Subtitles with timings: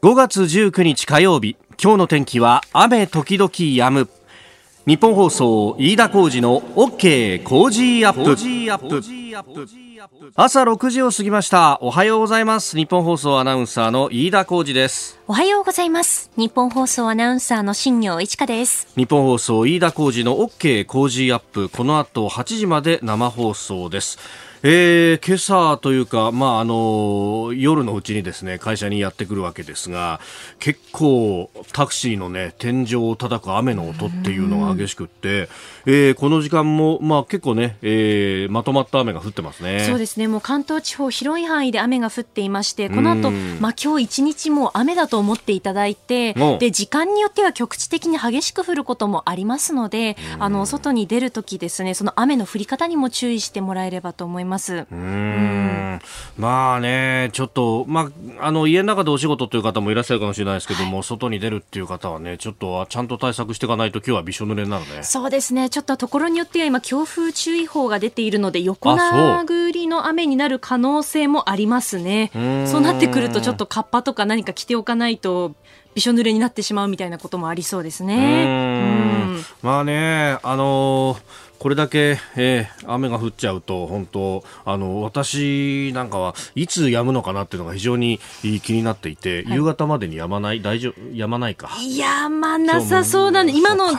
[0.00, 4.08] 5月19日火曜日今日の天気は雨時々止む。
[4.86, 8.36] 日本放送飯田浩二の OK 工事アップ。
[10.36, 11.78] 朝6時を過ぎました。
[11.80, 12.76] おはようございます。
[12.76, 15.18] 日本放送アナウンサーの飯田浩二です。
[15.26, 16.30] おはようございます。
[16.36, 18.86] 日本放送アナウンサーの新業一華です。
[18.94, 21.68] 日本放送飯田浩二の OK 工事アップ。
[21.68, 24.20] この後8時まで生放送です
[24.62, 30.20] えー、今朝というか、まあ、あの夜のうちにですね会社にやってくるわけですが
[30.58, 35.48] 結構タクシーの、ね、天井を叩く雨の音っていうのが激しくって、
[35.86, 39.84] えー、この時間も、まあ、結構ね、えー、まとまった雨が降ってますね。
[39.86, 40.26] そうですね。
[40.26, 43.30] もう関東地方広い範囲で雨が降っていましてこの後、
[43.60, 54.47] まあ今日一日も雨だと思っていただいてで時間によっては局地的に激しく降ることもありますのであの外に出るときですねその雨の降り方にも注意してもらえればと思います。
[54.48, 54.86] ます。
[54.90, 56.00] うん
[56.36, 65.02] まあね、ちょっと、まあ、あの家の中でお仕事という方もいらっしゃるかもしれないですけども、はい、外に出るっていう方はね、ちょっとちゃんと対策していかないと、今日はびしょ濡れになるね。
[65.02, 72.30] そうですね、ちょっとところによっては今、強風注意報が出ているので、横殴りの雨になる可能性もありますね。
[72.66, 75.54] そうなってくると、ちょっとカッパとか何か着ておかないと。
[75.94, 79.42] びしょ濡れになってしまうみたいなこともありそうですね。
[79.62, 88.20] まあね、あのーこれだけ、えー、雨が降っちゃうと本当あの私なんかはいつ止むのかなっていうのが非常に
[88.62, 90.62] 気になっていて、はい、夕方までに止まない？
[90.62, 91.00] 大丈夫？
[91.00, 91.66] 止まないか？
[91.68, 93.90] 止まなさそうなんで今の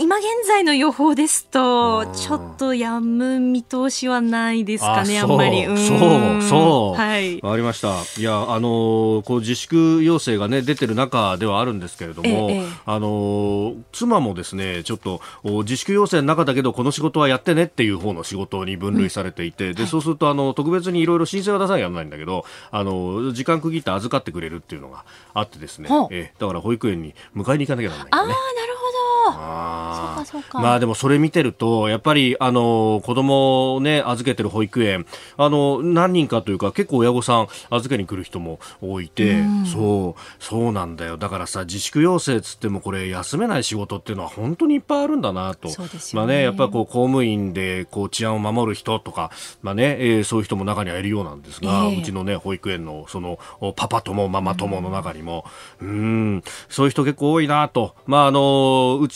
[0.00, 5.64] 今現在の予報ですとちょっと止む見通しはないですかねあんまり。
[5.64, 6.42] そう。
[6.42, 7.00] そう。
[7.00, 7.40] はい。
[7.40, 7.94] わかりました。
[8.20, 28.10] いやあのこう自粛要請がね出てる中ではあるんですけれども、ええ、あの妻もですねちょっと自粛要請の中だけどこの仕事はやってねっていう方の仕事に分類されていて、うん、でそうするとあの特別にいろいろ申請は出さなきゃならないんだけどあの時間区切って預かってくれるっていうのがあってですね、えだから保育園に迎えに行かなきゃならないんだね。
[28.10, 28.32] あなる
[28.78, 30.60] ほどあそうかそうか。
[30.60, 35.06] まあでもそれ見てるとやっぱりあの子供をね預けてる保育園。
[35.36, 40.20] あの何人かというか結構親御さん預けに来る人も多いて、うん、そう。
[40.38, 41.16] そうなんだよ。
[41.16, 45.74] だからさ自粛要請つってもこれ休めない仕事っていうのは本当にいっぱいあるんだなと、ね、
[46.12, 49.30] まあねやっぱこう公務員でこう治安を守る人とか、
[49.62, 53.38] まあねえー、そういう人も中にはいるようなんですが、えー、うちのね保育園のその
[53.76, 55.44] パパ友ママ友の中にも、
[55.80, 55.92] うん、う
[56.36, 56.42] ん。
[56.68, 59.15] そういう人結構多いなと、まああのうち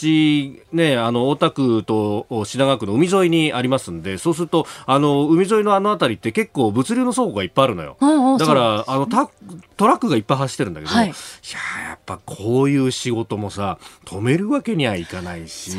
[0.71, 7.97] ねあの大田区と品川区の海沿いにありますんで、そうするとあの海沿いのあの辺りって結構物流の倉庫がいっぱいあるのよ。
[8.37, 9.07] だからあの
[9.77, 15.75] トラックがいっぱい走ってるんだけど、はい、いややっぱこういう仕事もさ止めるわけにはいかないし、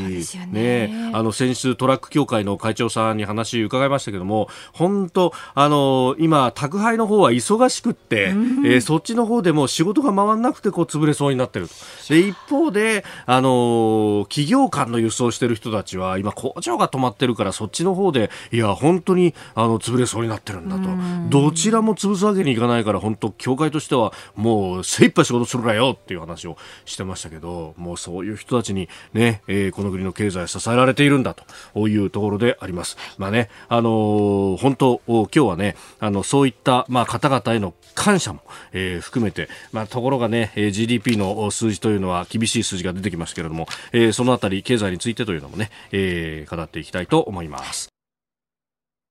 [0.51, 11.69] ね、ね、あの先週トラック協会の会長さんに話伺いましたけども本当あの今宅配の方は忙しくって、うん、えー、そっちの方でも仕事が回らなくてこう潰れそうになってる
[12.09, 32.97] で一方であの企業間の輸送してる人たちは今工場が止まってるからそっちの方でいや本当にあの潰れそうになってるんだと、うん、どちらも潰すわけにいかないから本当協会としてはもう精一杯仕事するなよっていう話をしてましたけどもうそういう人たちにね、えー、この国の経済支えられているんだというところであります。
[33.19, 47.89] まあね、あのー、本当、今日はね、あの、そういった、まあ、方々への感謝も、えー、含めて、まあ、ところがね、GDP の数字というのは厳しい数字が出てきますけれども、えー、えそのあたり、経済についてというのもね、えー、語っていきたいと思います。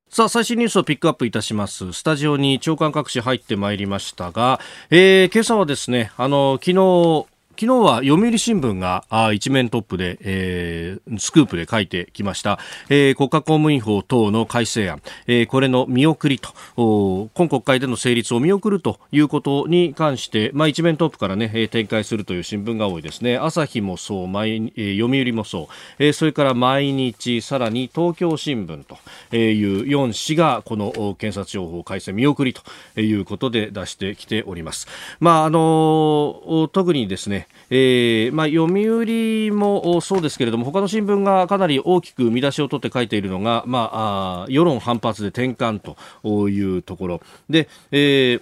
[0.10, 1.94] さあ、最新ニュースをピックアップいたします。
[1.94, 4.60] スタジオに長官各紙入ってまいりましたが、
[4.90, 7.28] えー、今朝はですね、あの、昨日、
[7.62, 12.58] 昨日は読売新聞があ一面トップで、えー、スクープで書いてきました、
[12.90, 17.30] えー、国家公務員法等の改正案、えー、これの見送りと。
[17.36, 23.38] 今国会での成立を見送るということに関して、まあ、一面トップから、ね、展開するという新聞が多いですね。
[23.38, 28.98] 朝日もそう、毎えー、読売もそう、えー、それから毎日さらに東京新聞と
[29.36, 34.88] いう4紙がこの検察庁法改正見送りということで出してきております。
[35.20, 47.22] まああの特にですねえーまあ、読売もそうですけれども他の新聞がかなり大きく見出しを取って書いているのが、まあ、あ世論反発で転換というところ。
[47.50, 48.40] で、え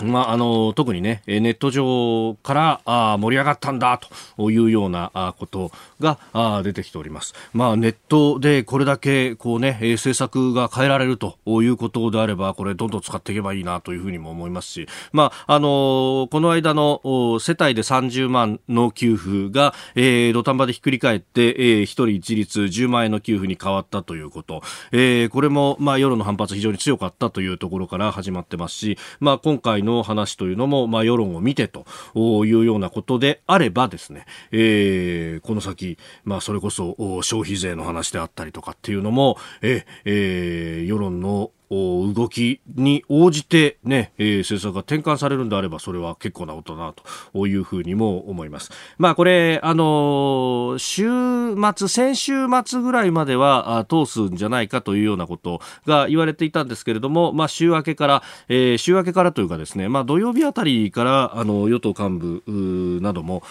[0.00, 4.00] まあ、あの特にねネット上からあ盛り上がったんだ
[4.38, 5.70] というようなこと
[6.02, 17.00] があ出てきております、まあ、ネットでこれだけこう、ね、政策が変えられるということであればこれどんどん使っていけばいいなというふうにも思いますし、まあ、あのこの間の
[17.40, 24.62] 世帯で30万の給付が、えー、土壇場でひっくり返って、えー、1人一律10万円の給付に変わったということ、
[24.92, 35.91] えー、これも、まあ、世論の反発非常に強かったというところから始まってますし、まあ、今回回の話というのも、まあ、世論を見てというようなことであればですね、えー、この先、
[36.24, 46.94] まあ、それこそ消費税の話であったりとかっていうのも、ええー、世論の動きに応じてね、えー、政策が転換されるんであれば、それは結構なことだな
[47.32, 48.70] というふうにも思います。
[48.98, 52.32] まあこれ、あの、週末、先週
[52.64, 63.42] 末ぐらいまでは通すんじゃないかというようなことが言われていたんですけれども、まあ週明けから、えー、週明けからというかですね、まあ土曜日あたりから、あの、与党幹部なども、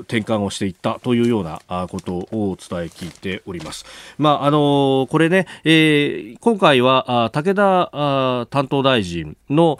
[0.00, 3.84] 転換をしていったというようなことをお伝え聞いております。
[4.16, 9.78] まああの、これね、えー、今回は、武田担当大臣の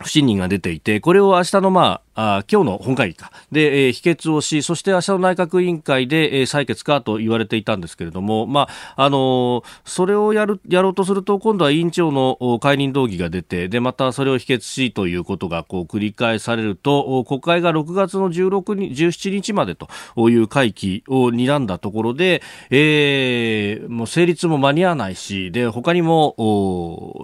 [0.00, 3.30] 不信任が出ていて、これを明日のまあ、今日の本会議か。
[3.52, 8.62] で、えー、否決をしそして明日の内閣委員会で、えー、採決かと言われていたんですけれども、ま
[8.96, 19.88] ああのー、それをやるやろうとすると今度は委員長の解任動議が出てでまたそれを否決しということがこう繰り返されると国会が6月の16日17日までと
[20.28, 26.34] いう会期を睨んだところで、えー、もう成立も間に合わないしで他にも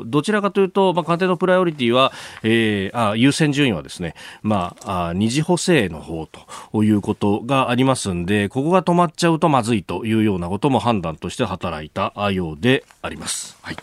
[0.07, 2.13] どちらかというと、まあ、官邸のプライオリティは、
[2.45, 6.27] えー、あ優先順位はですね、まああ二次補正の方
[6.73, 13.57] ということがありますんで、ここが止まっちゃうとまずいというようなことも判断として働いたようであります。
[13.63, 13.77] はい。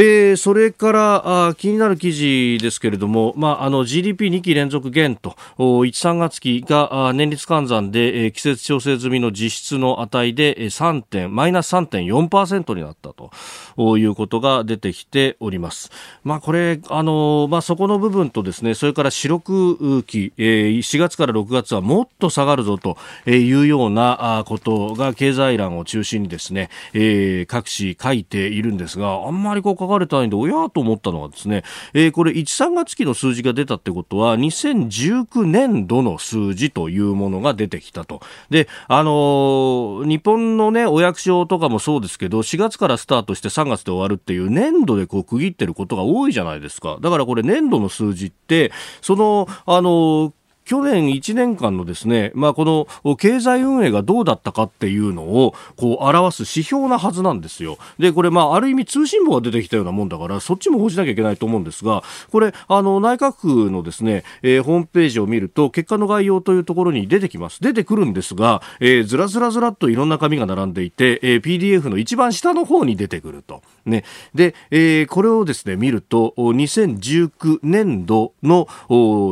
[0.00, 15.90] えー、それからあ気になる記事ですけれども、まあ、あの GDP2 期連続減と1、3月期が年率換算で、えー、季節調整済みの実質の値で3点マイナス3.4%になったということが出てきております。
[16.22, 22.96] まあ、これ、あのまあ、そこの部分とですねそれから四六期、えー、4月から6月はもっと下がるぞと
[23.26, 31.64] いうようなことが経済欄を中心にですね、えー、各紙書いているんですがあんまりこう書かれたんで、おやと思ったのはですね、
[31.94, 38.20] えー、これ1、3月期の数字が出たってことは、2019年度の数字というものが出てきたと。
[38.50, 46.98] で、あのー、日本のね、お役所とかもそうですけど、4月からスタートして3月で終わるっていう年度でこう区切ってることが多いじゃないですか。
[47.00, 50.32] だからこれ年度の数字って、その、あのー
[50.68, 57.78] 去年1年間のですね、まあ、この経済運営がどうだったかっていうのをこう表す指標なはずなんですよ。
[57.98, 67.62] で、これ、まあ、ある意味通信簿が出てきたようなもんだから、そっちも報じなきゃいけないと思うんですが、これ、あの、内閣府のですね、えー、ホームページを見ると、結果の概要というところに出てきます。
[67.62, 73.62] 出てくるんですが、えー、ずらずらずらっといろんな紙が並んでいて、えー、PDF の一番下の方に出てくると。
[73.86, 74.04] ね。
[74.34, 78.68] で、えー、これをですね、見ると、2019年度の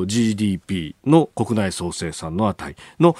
[0.07, 3.17] GDP の国内総生産の値の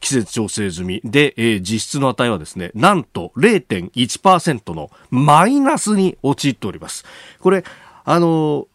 [0.00, 7.04] 季節調整済みで、えー、実質の値はですね、なんと0.1%のマイナスに陥っております。
[7.40, 7.64] これ、
[8.04, 8.68] あの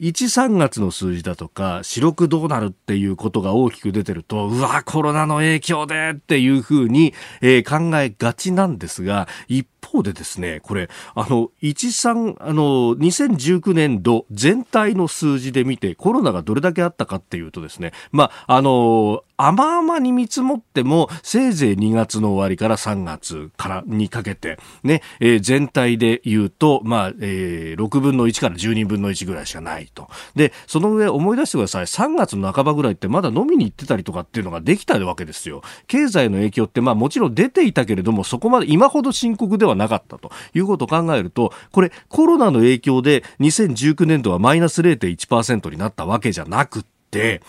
[0.00, 0.12] 1、
[0.48, 30.08] 3月の数字だとか、四六どうなるっていうことが大きく出てると、うわ、コロナの影響でっていうふうに、えー、考えがちなんですが、一方でですね、これ、あの、1、3、あの、2019年度全体の数字で見て、コロナがどれだけあったかっていうとですね、まあ、あの、甘々に見積もっても、せいぜい2月の終わりから3月からにかけて、ね、えー、全体で言うと、まあ、えー、6分の1から12分の1ぐらいしかないと。
[30.34, 31.86] で、その上思い出してください。
[31.86, 35.62] 3月の半ばぐらいってまだ飲みに行ってたりとかっていうのができたわけですよ。
[35.86, 47.40] 経済の影響って、まあもちろん出ていたけれども、そこまで今ほど深刻でははなかったということを考えると、これコロナの影響で2019年度はマイナス0.1%になったわけじゃなくって、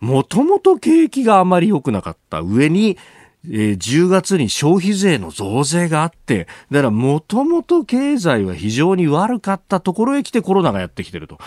[0.00, 2.96] もともと景気があまり良くなかった上に、
[3.44, 11.38] え、10月に消費税の増税があって、だからもともと経済は非常に悪かったところへ来てコロナがやってきてると。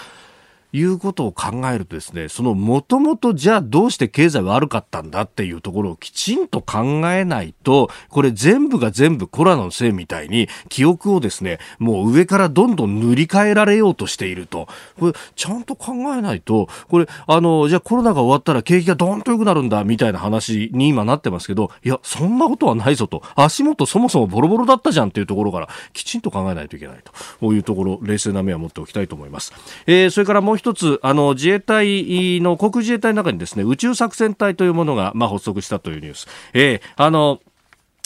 [0.74, 14.68] いうことを考えるとですね、そのもともとじゃあどうして経済悪かったんだっていうところをきちんと考えないと、これ全部が全部コロナのせいみたいに記憶をですね、もう上からどんどん塗り替えられようとしていると。
[15.00, 23.22] これちゃんと考えないと、これあの、じゃあコロナが終わったら景気がどんと良くなるんだみたいな話に今なってますけど、いや、そんなことはないぞと。
[23.36, 27.12] 足元そもそもボロボロだったじゃんっていうところからきちんと考えないといけないと。
[27.40, 29.54] こういうところ、冷静な目は持っておきたいと思います。
[29.86, 36.28] えー、それからもう一つ、あの、自衛隊の、航空自衛隊の中にですね、宇宙作戦隊というものが、まあ、発足したというニュース。
[36.54, 37.42] えー、あの、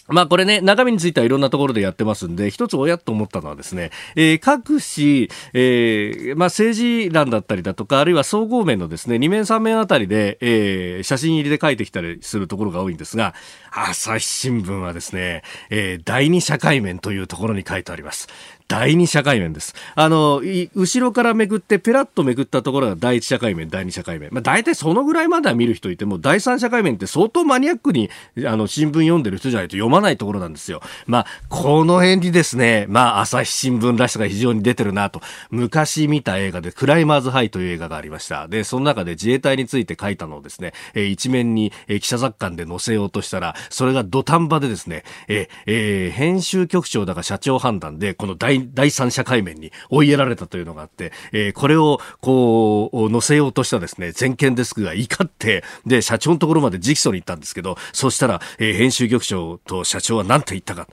[0.08, 13.34] まあこれね、中身についてはいろんなところでやってますんで、一つ親と思ったのはですね、えー、各紙、えー、まあ政治欄だったりだとか、あるいは総合面のですね、2面3面あたりで、えー、写真入りで書いてきたりするところが多いんですが、
[13.72, 18.28] 朝日新聞はですね、えー、第二社会面というところに書いてあります。
[18.67, 19.75] 第二社会面です。
[19.93, 20.41] あの、
[20.74, 24.29] 後ろからめくって、ペラッとめくったところが第一社会面、第二社会面。
[24.31, 28.10] まあ、大体そのぐらいまでは見る人いても、第三社会面って相当マニアックに、
[28.43, 30.81] あの、新聞読んでる人じゃないと読まないところなんですよ。
[31.05, 35.22] まあ、この辺にですね、まあ、朝日新聞らしさが非常に出てるなと。
[35.51, 38.48] 昔見た映画で、クライマーズハイという映画がありました。
[38.48, 60.88] で、その中で自衛隊について書いたのをですね、え、一面に、え、記者雑感で載せようとしたら、それが土壇場でですね、え、えー、編集局長だか社長判断で、この第第三社会面に追いやられたというのがあって、えー、これをこう載せようとしたですね全権デスクが怒ってで社長のところまで直訴に行ったんですけどそしたら、えー、編集局長と社長は何て言ったか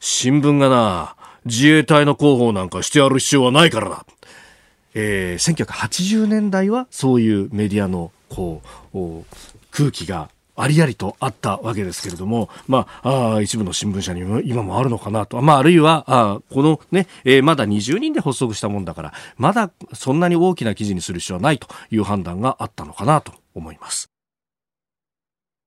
[0.00, 4.06] 新聞がな自衛隊の広報なんかしてやる必要はないからだ。
[4.94, 8.62] えー、1980年代はそういうメディアのこ
[8.94, 9.24] う
[9.70, 15.40] 空気がありありとあったわけですけれども、まあ、あ一部の新聞社にも今もあるのかなと。
[15.42, 24.13] まあ、あるいは、あこのね、えー、まだ20人で発足したもんだから、まだそんなに大きな記事にする必要はないという判断があったのかなと思います。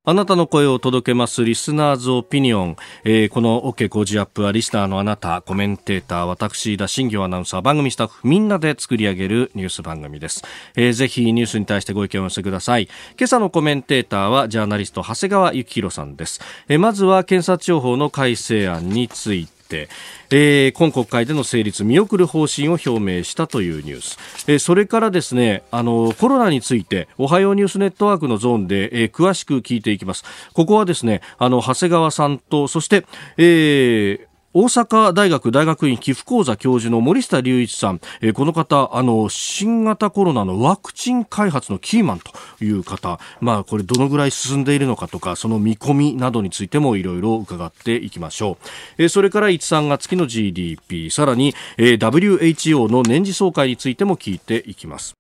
[0.09, 10.45] あなたの声を届けますリスナーズオピニオン、えー、この OK 工事アップはリスナーのあなたコメンテーター私田新業アナウンサー番組スタッフみんなで作り上げるニュース番組です、
[10.77, 12.87] えー、ぜひニュースに対してご意見を寄せください。
[13.19, 19.56] 今朝のコメンテーターはジャーナリスト長谷川幸宏さんです、えー、まずは検察庁法の改正案について。
[19.67, 19.89] て、
[20.29, 30.23] えー、今国会での成立見送る方針を表明したというニュース、えー、それからですねあのコロナについておはようニュースネットワークのゾーンで、えー、詳しく聞いていきます。
[30.53, 33.05] ここはですねあの長谷川さんとそして、
[33.37, 42.31] えー大阪大学大学院寄付講座教授の森下隆一さん、えー、この方あの新型コロナのワクチン開発のキーマンと
[42.63, 48.57] いう方、まあ、これどのぐらい進んでいるのかとかその見込みなどについてもいろいろ伺っていきましょ
[48.97, 55.16] う、えー、それから1、3月期の GDP さらに、えー、WHO の年次総会についても聞いていきます。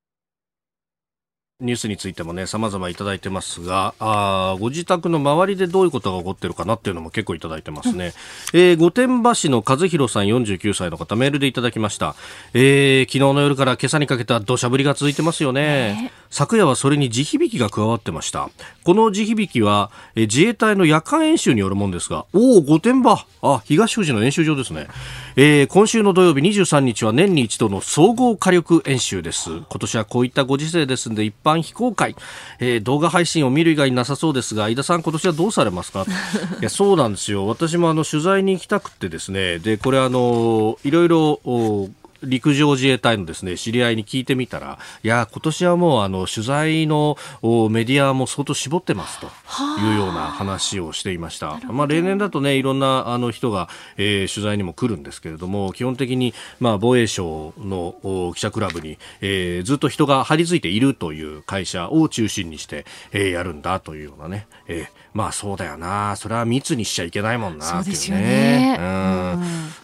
[1.59, 8.13] ニュースについてもね、様々いただいてますが、あご自宅の周りでどういうことが起こってるかなっていうのも結構いただいてますね。
[8.53, 12.13] うん、えー、御殿場市の和弘さん49歳の方メールでいただきました。
[12.53, 16.11] えー、昨日の夜から今朝にかけた土砂降りが続いてますよね。
[16.29, 18.49] 昨夜はそれに地響きが加わってました。
[18.83, 23.25] この地響きは、えー、自衛隊の夜間演習によるもんですが、おお、御殿場。
[23.41, 24.87] あ、東富士の演習場ですね。
[25.35, 29.49] えー、今週の土曜日23日は年に一度の総合火力演習です。
[29.49, 32.15] 今年はこういったご時世ですので一般非公開、
[32.59, 36.05] えー、動画配信を見る以外になさそうですが、井田さん今年はどうされますか？
[36.59, 37.45] いや、そうなんですよ。
[37.47, 41.39] 私もあの取材に行きたくてですね、で、これあの、いろいろ、
[42.23, 47.17] 陸上自衛隊のですね知り合いに聞いてみたらいや今年はもうあの取材の
[47.69, 49.27] メディアも相当絞ってますと
[49.81, 51.59] いうような話をしていました。
[51.71, 66.15] まあ例年だとねいろんなあの人が、えー、取材にも来るんですけれども基本的にまあ防衛省の記者クラブに、えー、ずっと人が張り付いているという会社を中心にして、えー、やるんだというようなね、えー、まあそうだよな。
[66.15, 68.77] それは密にしちゃいけないもんなそうですよね。
[68.79, 68.85] うん、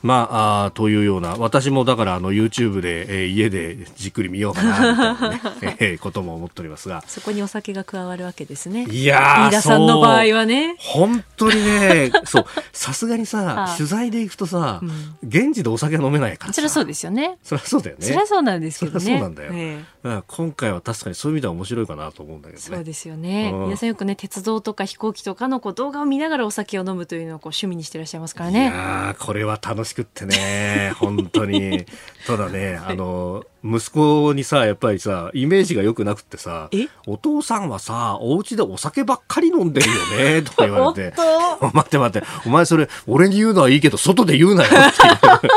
[0.03, 7.03] まああというような私もだからの YouTube で、えー、家でじっくり見ようかな みたいなね、えー、ことも思っておりますが。
[7.07, 8.85] そこにお酒が加わるわけですね。
[8.91, 10.75] いや飯田さんの場合はね。
[10.77, 12.45] 本当にね そう。
[12.71, 16.53] さすがにさ取材で行くとさ、うん、現地でお酒は飲めないから。
[16.53, 17.39] そりゃそうですよね。
[17.41, 18.05] そりゃそうだよね。
[18.05, 19.03] そりゃそうなんですけどね。
[19.03, 22.63] そうなんだよ、えー、今回は確かにそういう意味では面白いかなと思うんだけどね。
[22.63, 28.63] そうですよね、うん、皆さんよくね鉄道とか飛行機とかのこう動画を見ながらお酒を飲むというのをこう趣味にしていらっしゃいますからね。
[28.63, 31.85] いやこれは楽しくってね 本当に。
[32.27, 36.69] ただね、あの、息子にさ、やっぱりさ、イメージが良くなくってさ、
[37.07, 41.15] お父さんはさ、お家でお酒ばっかり飲んでるよね、 とか言われて、
[41.73, 45.49] 待って待って、お前それ、俺に言うのはいいけど、外で言うなよって。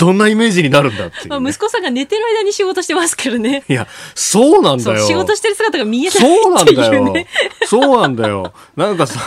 [0.00, 3.62] どんなイメージになるんだっていう、ね、まあ、息子さんが寝てる間に仕事してますけどね。
[3.68, 5.06] いや、そうなんだよ。
[5.06, 7.14] 仕事してる姿が見えないそうなんだよ。
[7.68, 8.52] そうなんだよ。
[8.76, 9.20] なんかさ、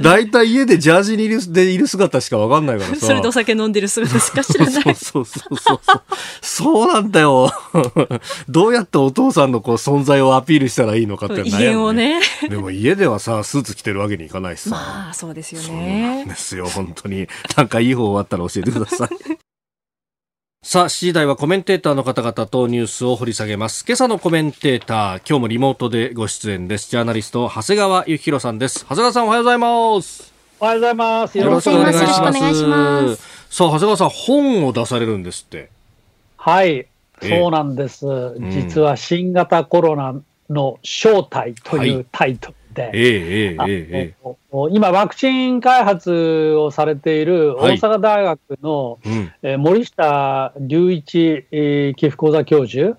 [0.00, 3.06] だいたい家でジャージにいるでいる姿しかわかんないからさ。
[3.06, 4.82] それでお酒飲んでる姿しか知らない。
[4.82, 5.80] そうそうそうそう
[6.40, 6.88] そう。
[6.92, 7.52] なんだよ。
[8.48, 12.48] どうやってお父さんのこう存在をアピールしたらいいのかって悩む、ね、ね。
[12.48, 14.70] でも家ではさ、スーツ着てるわけにいかないしさ。
[14.70, 15.66] まあ、そうですよね。
[15.66, 17.28] そうなんですよ、本当に。
[17.56, 19.47] なんかいい方あったら教えてください。
[20.60, 23.84] さあ、7時台はコメンテーターの方々とニュースを掘り下げます。
[23.86, 26.90] 今朝のコメンテーター、今日もリモートでご出演です。
[26.90, 28.80] ジャーナリスト、長谷川幸宏さんです。
[28.80, 30.34] 長谷川さん、おはようございます。
[30.58, 31.38] おはようございます。
[31.38, 32.66] よろしくお願いします。
[32.66, 35.70] ますさあ、長谷川さん、本を出されるんですって。
[36.36, 36.88] はい、
[37.22, 38.04] そうなんです。
[38.50, 42.57] 実は新型コロナの正体というタイトル
[42.90, 44.06] て、
[44.70, 52.96] 今、ワクチン開発をされている大阪大学の、はいえー、森下隆一、えー、寄付講座教授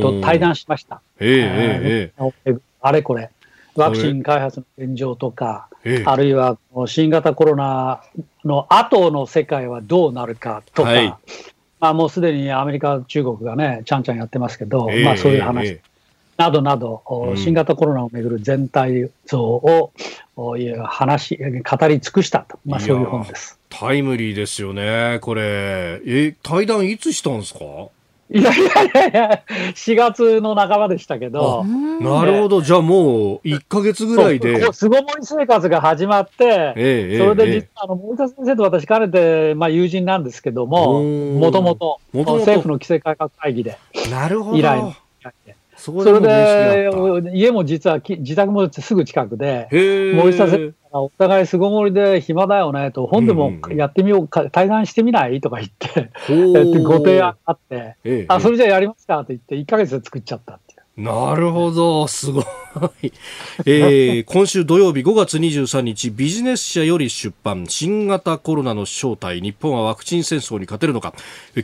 [0.00, 1.00] と対談しました。
[1.20, 3.30] ええええ、あれこれ、
[3.76, 5.68] ワクチン開発の現状とか、
[6.04, 8.02] あるいは新型コロナ
[8.44, 11.14] の後の世界はどうなるかとか、はい、
[11.80, 15.80] まあ、もうすでにアメリカ、中国がね、ちゃんちゃんやってますけど、まあ、そういう話。
[16.40, 17.02] などなど、
[17.36, 19.92] 新型コロナをめぐる全体像を、
[20.86, 23.58] 話、語り尽くしたと、まあ、そういう本です。
[23.68, 26.00] タイムリーですよね、これ。
[26.06, 27.60] え、対談いつしたんですか？
[28.32, 29.42] いやいやいやいや、
[29.74, 31.64] 4月の半ばでしたけど。
[31.64, 32.62] なるほど。
[32.62, 34.72] じゃあもう1か月ぐらいで。
[34.72, 43.78] 巣ごもり生活が始まって、ええ、それで実は、あの、森田先生と私、かねて、まあ友人なんですけども、もともと、政府の規制改革会議で。
[44.12, 44.58] なるほど。
[44.58, 44.80] 以来。
[45.80, 46.90] それで、
[47.32, 49.68] 家も実は自宅もすぐ近くで、
[50.14, 56.10] 森下先生お互い巣ごもりで暇だよねと、本でもやってみようか、対談してみないとか言って、
[56.82, 60.80] ご提案あって、あ、それじゃやりますかと言って、1か月で作っちゃったっていう。
[61.02, 62.44] なるほど、すごい。
[63.64, 71.14] えー、 今週土曜日5月23日、ビジネス社より出版、新型コロナの正体、日本はワクチン戦争に勝てるのか。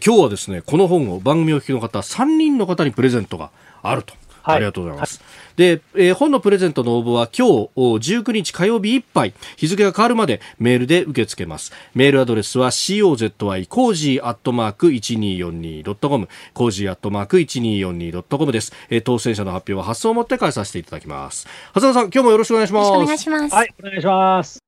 [0.05, 3.51] 今日はですね、この本を番組お聞きの方、3人の方にプレゼントが
[3.83, 4.15] あると。
[4.47, 5.19] はい、ありがとうございます。
[5.19, 11.73] はい、で、えー、本のプレゼントの応募は今日19日火曜日いっぱい、日付が変わるまでメールで受け付けます。
[11.95, 18.73] メールアドレスは cozy コージーアットマーク 1242.com コージーアットマーク 1242.com です。
[18.89, 21.49] えー、当選者の発表は発送をもって代えさせていただきます。
[21.75, 22.91] 長谷川さん、今日もよろしくお願いします。
[22.91, 23.55] お願いします。
[23.55, 24.61] はい、お願いします。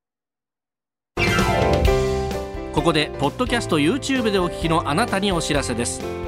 [2.74, 6.27] ここでポッドキャスト YouTube でお聞きのあなたにお知らせです。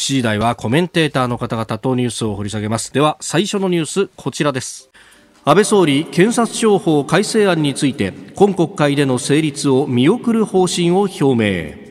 [0.00, 2.90] 7時台はコメンテーターの方々とニュースを掘り下げます。
[2.90, 4.90] では最初のニュースこちらです。
[5.44, 11.90] 安倍総理検察庁法改正案について今国会での成立を見送る方針を表明。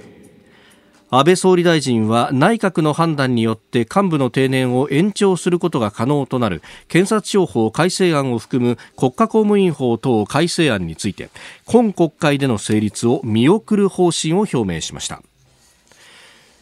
[1.11, 11.29] 安倍総理大臣は内閣の判断によって幹部の定年を延長することが可能となる検察庁法改正案を含む国家公務員法等改正案について
[11.65, 15.21] 今国会での成立を見送る方針を表明しました。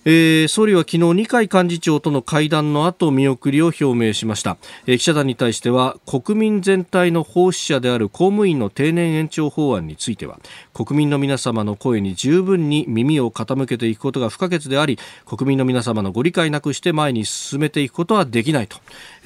[0.09, 10.39] えー、総理は昨日二階幹事長との会談の後見送りを表明しました、えー、記者団に対しては国民全体の奉仕者である公務員の定年延長法案については
[10.73, 18.77] 国民の皆様の声に十分に耳を傾けていくことが不可欠であり国民の皆様のご理解なくして前に進めていくことはできないと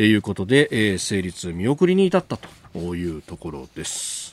[0.01, 4.30] いうことで、えー、成立見送りに至ったというところです。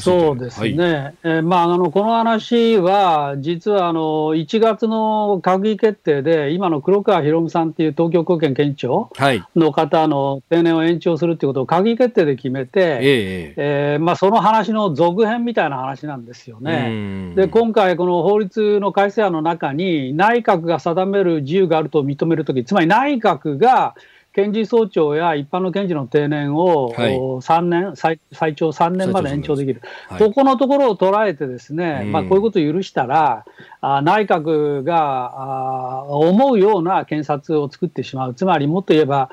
[0.00, 9.10] そうですね、はい、えー、まあ、あのこの話は、実はあの1月の閣議決定で、今の黒川博文さんっていう東京高検検事長
[9.56, 17.32] の方の定年を延長するっていうことを閣議決定で決めて、ええー、まあ、その話の続編みたいな話なんですよね。
[17.36, 23.94] で、今回、この法律の改正案の中に、内閣が定める自由があると認めるとき、つまり内閣が
[24.32, 33.44] 検事総長や一般の検事の定年を3年、はい、最最長3年まで延長できる、はい、ここのところを捉えて、ですね、まあ、こういうことを許したら、
[33.80, 39.30] あ内閣があ思うような検察を作ってしまう、つまりもっと言えば、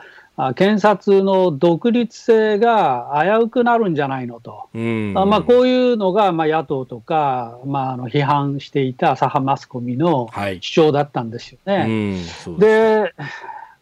[0.56, 10.30] 検察の独立性が危うくなるんじゃないのと、あまあ、こういうのが、まあ、野党とか、まあ、あの批判していた左派マスコミの
[10.62, 11.78] 主張だったんですよね。
[11.78, 13.14] はい、で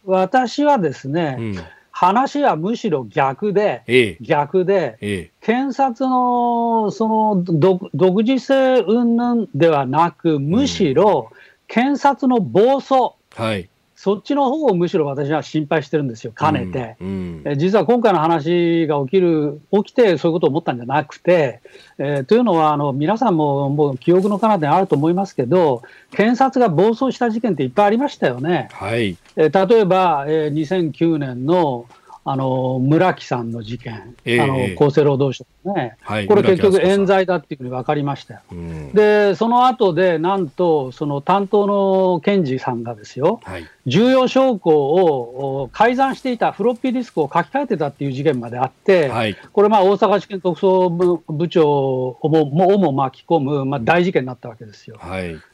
[0.08, 1.60] 私はですね、うん、
[1.92, 11.30] 話はむしろ逆で、ええ、逆で、え、検察のその独自性云々ではなく、むしろ
[11.68, 16.98] 検察の暴走、はい、そっちの方をむしろ私は心配してるんですよ、かねて。
[17.02, 21.62] うんうん、実は今回の話が起きる、起きてそういうことを思ったんじゃなくて、
[21.98, 25.82] えー、というのはあの、皆さんももう記憶の彼方にあると思いますけど、
[26.12, 28.70] 検察が暴走した事件っていっぱいありましたよね。
[28.72, 31.88] はい、えー、例えば、えー、2009年の
[32.30, 38.42] あの村木さんの事件、えー、あの厚生労働省ね、はい、これ結局冤罪だっていうふうに分かりましたよ。
[38.52, 52.46] うん、で、その後で、なんと、その担当の検事さんがですよ、はい、重要証拠を改ざんしていたフロッピーディスクを書き換えてたっていう事件まであって、はい、これ、大阪地検特捜部部長をも
[52.78, 55.00] も巻き込む、まあ、大事件になったわけですよ。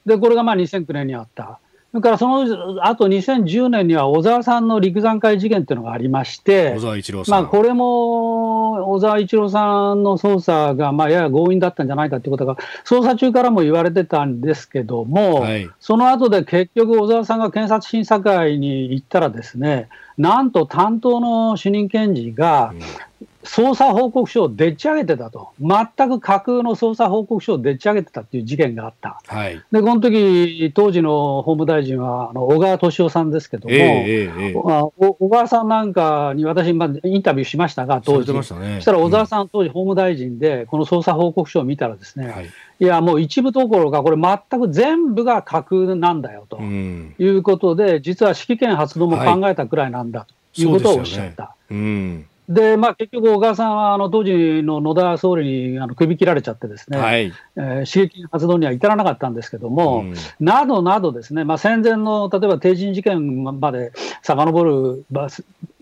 [0.07, 1.59] で、これがまあ2009年にあった。
[1.93, 7.43] それからその後2010年には小沢さんの陸山会事件っていうのがありまして、小沢一郎さん。
[7.43, 22.73] まあ、これも小沢一郎さんの捜査がまあやや強引だったんじゃないかということが、捜査中からも言われてたんですけども、はい、その後で結局、小沢さんが検察審査会に行ったらですね、なんと担当の主任検事が、
[23.43, 42.49] 捜査報告書をでっち上げてたと、全く架空の捜査報告書をでっち上げてたっていう事件があった、はい、でこの時当時の法務大臣はあの小川敏夫さんですけども、えーえー、小川さんなんかに私、まあ、インタビューしましたが、当時、ね、そしたら小沢さん、当時法務大臣で、この捜査報告書を見たらですね、はい、
[42.79, 50.27] いや、もう一部どころか、これ、全く全部が架空なんだよということで、うん、実は指揮権発動も考えたくらいなんだ。
[50.55, 51.43] ということをおっしゃった。
[51.43, 52.25] はいうん。
[52.49, 65.05] で、まあ、結局、小川さんはあの当時の野田総理にあの首切られちゃって、ですね、はい、えー、刺激発動には至らなかったんですけども、うん、などなどですね、まあ、戦前の例えば帝人事件まで遡る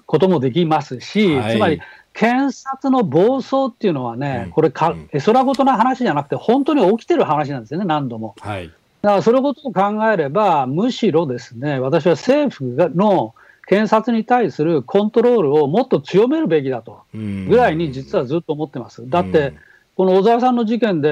[0.06, 1.82] こともできますし、はい、つまり、
[2.14, 8.36] 検察の暴走っていうのはね、これか、絵空事な話じゃなくて、本当に起きてる話なんですよね、何度も。
[8.40, 8.68] はい、
[9.02, 13.34] だからそのことを考えれば、むしろですね、私は政府の
[13.72, 19.10] 検察に対するコントロールをもっと強めるべきだとぐらいに実はずっと思ってます。
[19.10, 19.54] だって、
[19.96, 21.10] この小沢さんの事件で、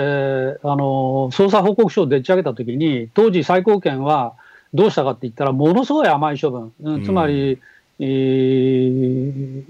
[0.62, 4.34] あの捜査報告書をでっち上げたときに、当時、最高検は
[4.74, 7.60] どうしたかって言ったら、ものすごい甘い処分、うん、つまり、
[8.02, 9.64] えー、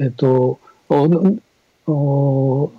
[0.00, 0.58] えっと、
[0.88, 2.72] ど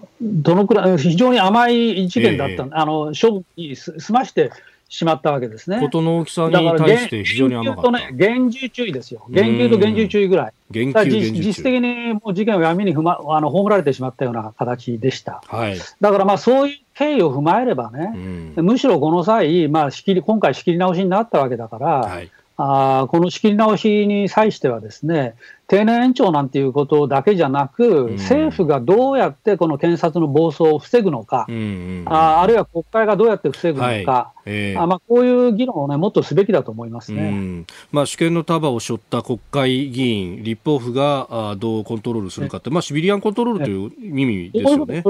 [0.55, 4.51] のくらい、非常に甘い事件だった、えー、あの処分に済まして
[4.89, 5.79] しまったわけですね。
[5.79, 7.91] ことの大きさに対して非常に甘かった。
[7.91, 9.25] ね、厳重注意ですよ。
[9.29, 10.53] 厳重と厳重注意ぐらい。
[10.71, 15.41] 厳重実質的にもう事件を闇にふ、ま、あの葬られてしまったような形でした。
[15.47, 25.35] はい、だからまあそういう経緯を踏まえればね、うん、むしろこの際、まあ、仕切り今回仕切り直しになったわけだから、はい、あこの仕切り直しに際してはですね、
[25.67, 34.37] 定年延長なんていうことだけじゃなく、うん、政府がどうやってこの検察の暴走を防ぐのか、うんうんうん、ああるいは国会がどうやって防ぐのか、はい。
[34.49, 45.03] えー、あまあ、こういう議論を、ね、もっとすべきだと思いますね、うん、まあ、主権の束を背負った国会議員、立法府があどうコントロールするかって、まあ、シビリアンコントロールという意味ですよね。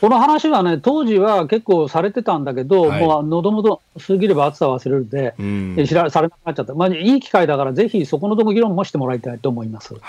[0.00, 9.94] この話はね、当時は結構されてたんだけど、はい、もう喉元過ぎれば暑さ忘れるで、うん、知らされなくなっちゃった、まあ、いい機会だから、ぜひそこのところ議論もしてもらいたいと思います。
[9.94, 10.02] はい。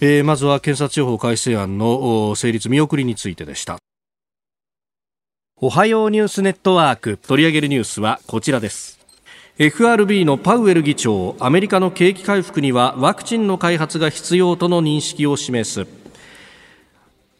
[0.00, 3.78] えー、まずは検察庁法改正案の成立見送りについてでした。
[5.58, 7.16] おはようニュースネットワーク。
[7.16, 8.96] 取り上げるニュースはこちらです。
[9.58, 15.86] FRB のパウエル議長アメリカの景気回復にはワクチンの開発が必要との認識を示す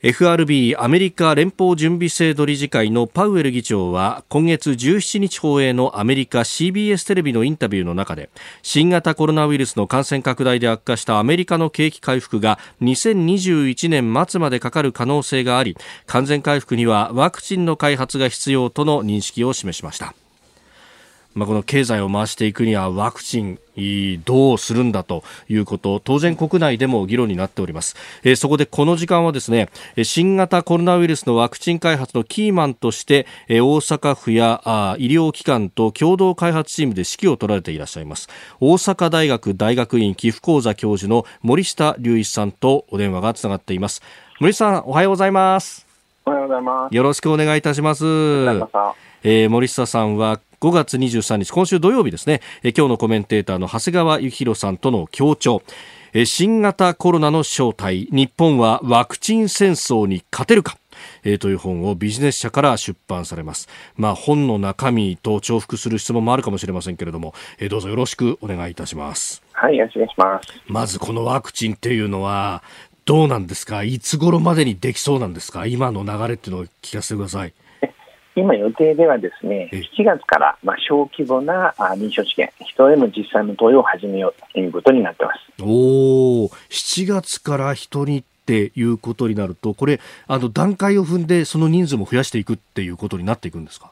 [0.03, 8.29] FRB アメリカ連邦準備制度理事会のパウエル議長は今月17日放映のアメリカ CBS テレビのインタビューの中で
[8.61, 20.15] 新型コロナウイルスの感染拡大で悪化したアメリカの景気回復が2021年末までかかる可能性があり完全回復にはワクチンの開発が必要との認識を示しました。
[21.37, 23.59] まあ、この経済を回していくにはワクチン
[24.25, 27.95] どうするんだということ当然国内でも議論になっております、
[28.25, 29.69] えー、そこでこの時間はですね
[30.03, 38.29] 新型コロナウイルスのワクチン開発のキーマンとして、えー、大阪府やあ医療機関と共同開発チームで指揮を取られていらっしゃいます。
[38.61, 44.03] 大阪大学大学院寄付講座教授の森下隆一さんとお電話がつながっています。
[44.41, 45.87] 森下さんおはようございます。
[46.25, 46.95] おはようございます。
[46.95, 48.05] よろしくお願いいたします。
[49.23, 55.63] えー、森下さんは5月23日今週土曜日ですね、え今日のコメンテーターの長谷川幸宏さんとの協調
[56.15, 60.79] え新型コロナの正体日本はワクチン戦争に勝てるか
[61.25, 63.69] えー、という本をビジネス社から出版されます。
[63.97, 69.43] まあ、本の中身と重複する質問もあるかもしれませんけれども、えー、どうぞよろしくお願いいたします。
[69.53, 70.49] はい、よろしくお願いします。
[70.67, 72.63] まずこのワクチンっていうのは、
[73.05, 73.85] どうなんですか？
[73.85, 75.67] いつ頃までにできそうなんですか？
[75.67, 77.53] 今の流れっていうのを聞かせてください。
[78.37, 85.63] 今予定ではですね、7月からまあ小規模な臨床試験、人への実際の投与を始めようということになってます。
[85.63, 93.91] おお、7月から人にっていうことになると、これ、あの段階を踏んで、その人数も増やしていくっていうことになっていくんですか？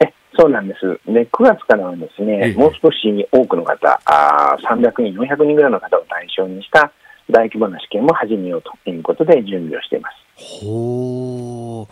[0.00, 1.00] えそうなんです。
[1.06, 6.92] で、9月からはですね、もう少し多くの方、あ300人、400人ぐらいの方を対象にした
[7.30, 10.16] 大規模な試験も始めようということで準備をしています。
[10.64, 11.88] ほ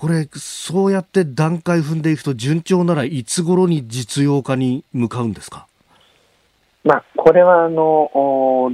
[0.00, 5.66] これ、そうやって段階踏んでいくと、順調ならいつ頃に実用化に向かうんですか？
[6.82, 8.10] まあ、これはあの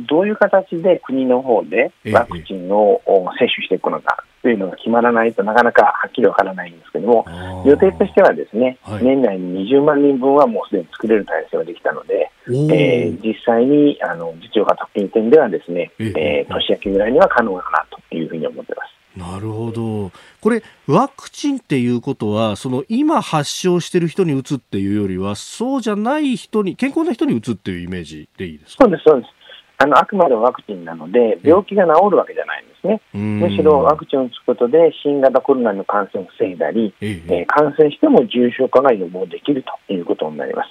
[0.08, 7.26] どういう形で国の方でワクチンを接種していくのかというのが決まらないとなかなかはっきりわからないんですけども、
[7.66, 18.95] 予定としてはですね、はい、年内に20万人分はもうすでに作れる体制ができたので、えー、実際にあの実用化特訓点ではですね、えー、年明けぐらいには可能かなというふうに思ってます。
[19.16, 20.10] なるほど。
[20.40, 28.84] これ、ワクチンっていうことは、その今発症している人に打つっていうよりは、そうじゃない人に、健康な人に打つっていうイメージでいいですか？
[28.84, 29.32] そうです、そうです。
[29.78, 33.00] あのあくまでワクチンなので、病気が治るわけじゃないんですね。
[33.12, 40.70] むしろワクチンを打つことで、新型コロナの感染を防いだり、ええー、感染しても重症化が予防できるということになります。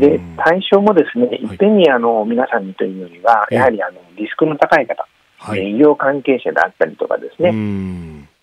[0.00, 5.06] で対象もですね、いっぺんにあの皆さんにというよりは、やはりあのリスクの高い方、
[5.42, 7.50] はい、医療関係者であったりとかですね、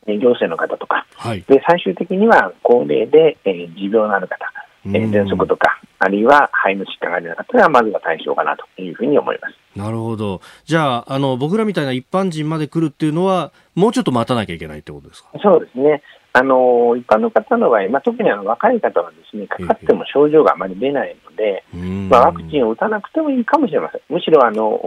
[0.08, 4.52] 行政の方とか、はい、で最終的には高齢で、えー、持病のある方、
[4.86, 9.56] えー、喘息とか、あるいは肺の疾患がある方がまずは対象かなというふうに思います。
[9.78, 10.42] なるほど。
[10.66, 15.30] じゃあ、あの、僕らみたいな一般人まで来るっていうのは、もうちょっと待たなきゃいけないってことですか？
[15.44, 16.02] そうですね。
[16.38, 21.64] あの一般の方の場合、まあ、特にあの若い方はですねかかっても症状があまり出ないので、
[22.10, 24.80] まあ、ワクチンを打たなくてもいいかもしれません、むしろあの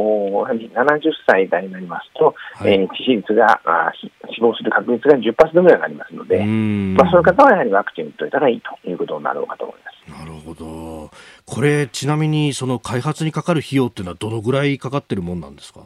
[0.47, 3.93] 70歳代になりますと、はい、えー、致死率があ
[4.33, 9.91] 死亡する確率が10%ぐらいになりますので、まあ、そういう方はやはりワクチンを打っておいたらいいということになろうかと思います。
[10.21, 11.11] なるほど。
[11.47, 15.83] これ、ちなみにその開発にかかる費用っていうのは、どのぐらいかかってるもんなんですか？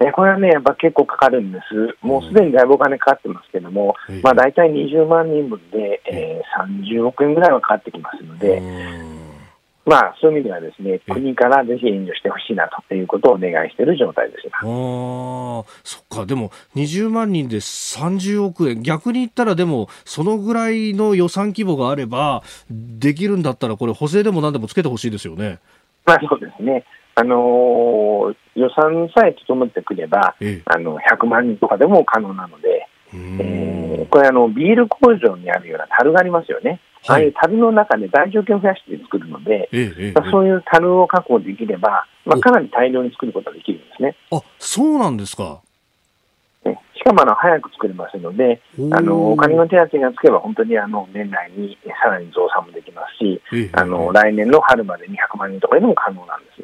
[0.00, 8.62] えこれはね、やっぱ結構かかるんです、もうすでにだいぶお金かかってますけども、うん、まあ、大体20万人分で、えー、30億円ぐらいはかかってきますので、
[9.88, 14.42] まあ、そういう意味ではですね、国からぜひ援助してほしいなということをお願いしている状態です。
[14.52, 25.58] あそっか、でも20万人で30億円、逆に言ったら、でも、そのぐらいの予算規模があれば、できるんだったら、これ、補正でもなんでもつけてほしいですよね。
[26.04, 26.84] まあ、そうですね。
[27.18, 44.14] あのー、予算さえ整ってくれば、ええ、あの100万人とかでも可能なので、えー、これあの、ビール工場にあるような樽がありますよね、はい、ああいう樽の中で大条件を増やして作るので、え、まあ、そういう樽を確保できれば、まあ、かなり大量に作ることができるんですね。
[44.30, 45.60] あそうなんですか。
[46.98, 48.60] しかもあの早く作れますので、
[48.92, 56.57] あのお金の手当がつけば、本当にあの年内にさらに増産もできますし、あの来年の春までに100万人とかでも可能なんです。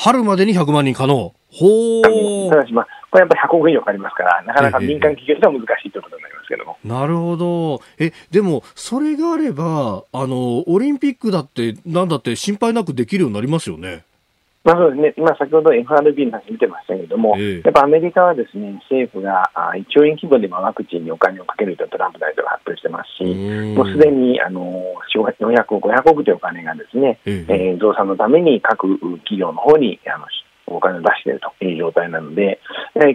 [0.00, 1.34] あ春までに100万人可能。
[1.52, 2.02] ほ
[2.50, 6.78] ただし、まあ、これやっぱり100億以上かかりますから、なかなか民間企業では難しいということになりますけども。
[6.84, 7.82] なるほど。
[7.98, 14.04] え、でも、それがあれば、あの、オリンピックだって、なんだって心配なくできるようになりますよね。
[14.62, 23.24] まあそうですね、今、先ほど FRB の話見てましたけれども、えー、やっぱアメリカはですね政府が1兆円規模でワクチンにお金をかけるとトランプ大統領が発表してますし、
[23.74, 24.60] もうすでにあの
[25.16, 30.26] 400億、500億というお金がですね、えー、えー、増産のために各企業の方にあの
[30.74, 32.60] お金を出しているという状態なので、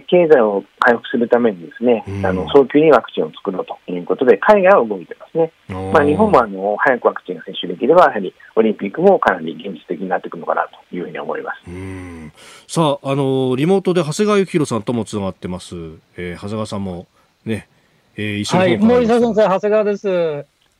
[0.08, 5.52] 経済を回復するためにですね、あの早急にワクチンを作ろうということで、海外は動いてますね。
[5.92, 12.72] まあ、日本もあの早くワクチンが接種できれば、やはりオリンピックもかなり現実的になっていくのかなというふうに思います。
[12.72, 15.74] さあ、あのリモートで長谷川幸宏さんともつながってます。
[16.16, 17.06] えー、長谷川さんも
[17.44, 17.68] ね、
[18.16, 20.08] えー、一緒に、はい、森田先生、長谷川です。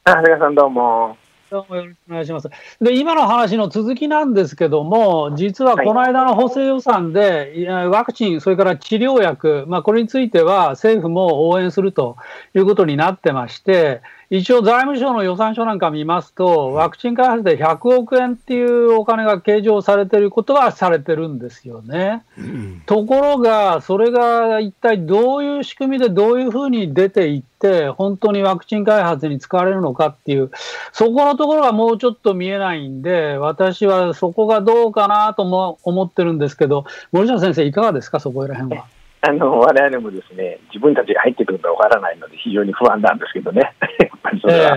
[0.04, 1.16] 長谷川さんどうも。
[1.56, 2.50] どうもよろしくお願いします。
[2.82, 12.18] で、今の話の続きなんですけども、実はこの間の補正予算で、はい、ワクチン、それから治療薬、まあ、これについては政府も応援すると
[12.54, 22.24] いうことになってまして、一応、財務省の予算書なんか見ますと、ワクチン開発で100億円っていうお金が計上されてることはされてるんですよね。
[22.36, 30.50] うん、ところが、それが一体どういう仕組みでどういうふうに出ていって、本当にワクチン開発に使われるのかっていう、
[30.92, 38.86] そこのところがもうちょっと見えないんで、私はそこがどうかなとも思ってるんですけど、森下先生、いかがですか、そこら辺は。
[39.22, 43.62] あの我々もですね自分たちが入ってくるかわからないので非常に不安なんですけどね、
[43.98, 44.76] やっぱりそれは。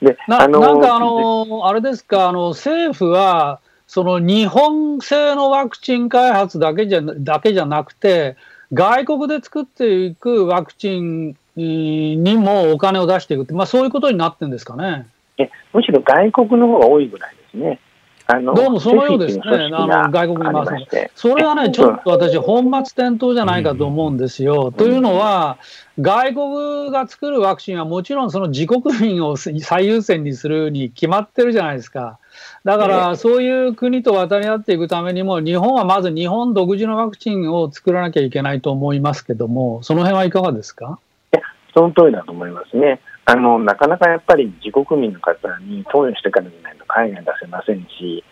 [0.00, 8.36] えー、でななんかあの、あれですか、あの政府は、その日本製のワクチン開発だけじゃだけじゃなくて、
[8.72, 15.06] 外国で作っていくワクチンにもお金を出していくって、まあ、そういうことになってるんですかね
[15.38, 17.80] えむしろ外国の方が多いぐらいですね。
[18.26, 24.72] あのどうもそのようですね、あの外国に回すそれはね、ちょっと私、本末転倒じゃないかと思うんですよ。
[24.72, 25.58] というのは、
[26.00, 32.18] 外国が作るワクチンはもちろんその自国民を最優先にするに決まってるじゃないですか。
[32.64, 40.98] だから、そういう国と渡り合っていくためにも、日本はまず日本独自のワクチンを作らなきゃいけないと思いますけども、その辺はいかがですか？
[41.34, 41.42] いや、
[41.74, 43.00] その通りだと思いますね。
[43.26, 48.22] あのなかなかやっぱり自国民の方に投与してからじゃないと海外出せませんし、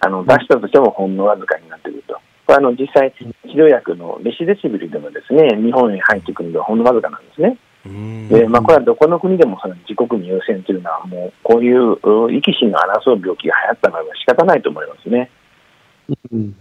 [0.00, 2.14] あの出したとしてもほんのわずかになってくると。
[2.46, 7.56] これあの実際、治療薬のレシデシビルでもですね日本に入ってくるのはほんのわずかなんですね。
[8.28, 11.96] でまあ、これはどこの国でもその自国民優先というのは、もうこういう
[12.30, 15.30] 生き死の争う病気が流行ったのは仕方ないと思いますね。
[16.30, 16.56] うん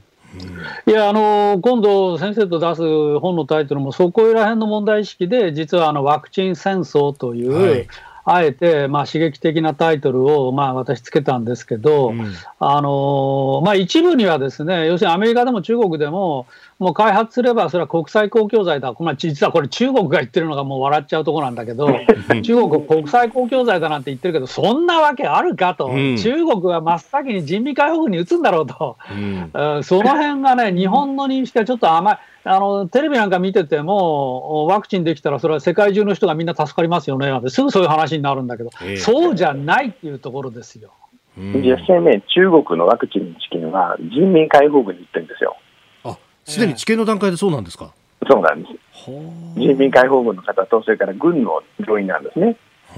[0.87, 7.87] いや、あの今度、先生と出す本のタイトルも、そこら辺の問題意識で、実はあのワクチン戦争という、はい
[8.33, 16.47] あえて、まあ、刺激的なタイトルを、まあ、私つけたんですけど、うん、あのまあ、一部にはですね、要するにアメリカでも中国でも、
[16.79, 21.87] もう開発すればそれは国際公共財だ、まあ、実はこれ中国が言ってるのがもう笑っちゃうところなんだけど、
[22.41, 32.19] 中国国際公共財だなんて言ってるけど、そんなわけあるかと、うん、中国は真っ先に人民解放軍に打つんだろうと、うん、その辺がね、日本の認識はちょっと甘い。
[32.43, 40.91] あのテレビなんか見てても、ワクチンできたら、それは世界中の人がみんな助かりますよねなんて、すぐそういう話になるんだけど、えー、そうじゃないっていうところですよ。
[41.37, 45.55] 実際ね、中国のワクチンの治験は人民解放軍に行ってるんですよ。
[46.03, 47.93] あすでに治験の段階でそうなんですか、
[48.29, 48.73] そうなんです。
[49.55, 52.57] 人民解放軍の方と、それから軍の病院なんですね。
[52.89, 52.95] だ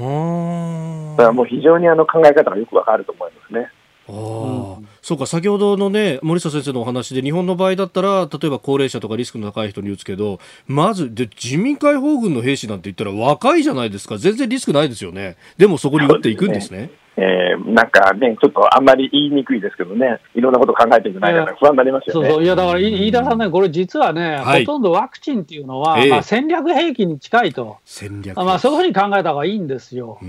[1.17, 3.69] からもう非常にあの考え方がよくわかると思いますね。
[4.09, 14.17] あうん、そうか先ほどのね森下先生のお話で日本の場合だったら例えば高齢者とかリスクの高い人に打つけどまずで人民解放軍の兵士なんて言ったら若いじゃないですか。
[14.17, 15.37] 全然リスクないですよね。
[15.57, 16.91] でもそこに打っていくんですね。
[17.15, 22.27] えー、なんかね、ちょっとあんまり言いにくいですけどね、いろんなこと考えていくないから不安になりますよね。
[22.29, 22.43] そうそう。
[22.43, 24.81] いやだから飯田さんね、これ実はね、はい、ほとん。
[24.83, 28.35] どワクチンっていうのは、えー、まあ、戦略兵器に近いと、戦略。
[28.35, 30.19] まあ、そういうふうに考えた方がいいんですよ。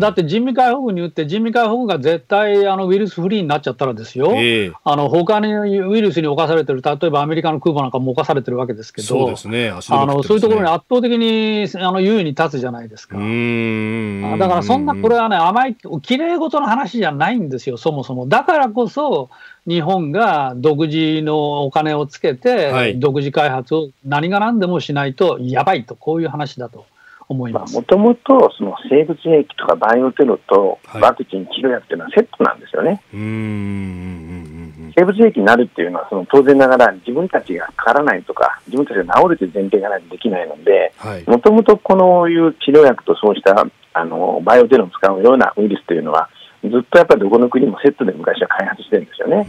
[0.00, 13.16] だって人民解放軍に打って、人民解放軍が絶対あのウイルスフリーになっちゃったらですよ、えー、あの他にウイルスに侵されてる、例えばアメリカの空母なんかも侵されてるわけですけど、そうですね、ね、あのそういうところに圧倒的にあの優位に立つじゃないですか。
[13.16, 13.22] だ
[14.48, 15.76] からそんな、これはね、甘い、
[16.16, 18.26] きれい事の話じゃないんですよ、そもそも。
[18.26, 19.30] だからこそ、
[19.66, 26.86] 日本が独自のお金をつけて、独自開発を何が何でもしないとやばいと、こういう話だと。
[27.28, 33.02] 思いますもともとその生物兵器とかバイオテロとワクチン、治療薬っていうのはセットなんですよね。
[34.96, 40.92] 生物兵器になるっていうのはその当然ながら自分たちがかからないとか自分たちが治るという前提がないとできないので
[41.26, 46.28] もともとこのいう治療薬とそうしたあのバイオテロを使うようなウイルスというのは
[46.62, 49.46] ずっとやっぱりどこの国もセットで昔は開発してるんですよね。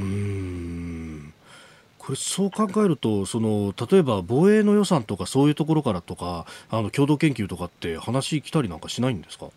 [1.97, 9.47] これそう考えるとその例えば防衛の予算とかそういうところからとかあの共同研究とかって話来たりなんかしないんですか？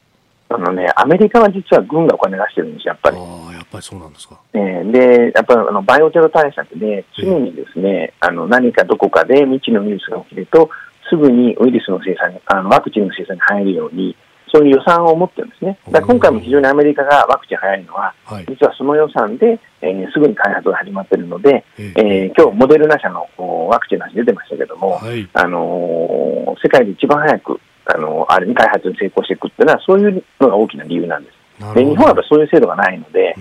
[0.53, 3.17] あのね、アメリカは実は軍がお金出してるんですやっぱり。
[3.17, 4.41] あやっぱりそうなんですか。
[4.53, 10.69] えー、で、やっぱりあのバイオテロ対策で、常にですね、あの何かどこかで未知のウイルスが起きると、
[11.09, 14.17] すぐにウイルスの生産に、あのワクチンの生産に入るように、
[14.53, 15.79] そういう予算を持ってるんですね。
[15.91, 23.29] だ今回も非常にアメリカがワクチン早いのは、はい、実はその予算で、えー、すぐに開発が始まっているので、えー、今日モデルナ社の
[23.69, 31.41] ワクチンの話出てましたけども、はい、あのー、世界で一番早く、あのー、あれに開発に成功していくっていうのは、そういうのが大きな理由なんです。
[31.75, 33.35] で日本はやっぱそういう制度がないので、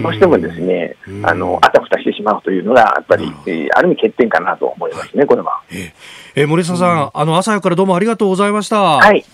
[0.00, 5.60] どうしてもですね、あの、あたふたしてしまうというのが、やっぱり、えー、ある意味欠点かなと思いますね、これは。
[5.70, 5.92] えー、
[6.36, 8.80] えー、森下さん、うん、あの、朝早からどうもありがとうございました。
[8.80, 9.24] はい。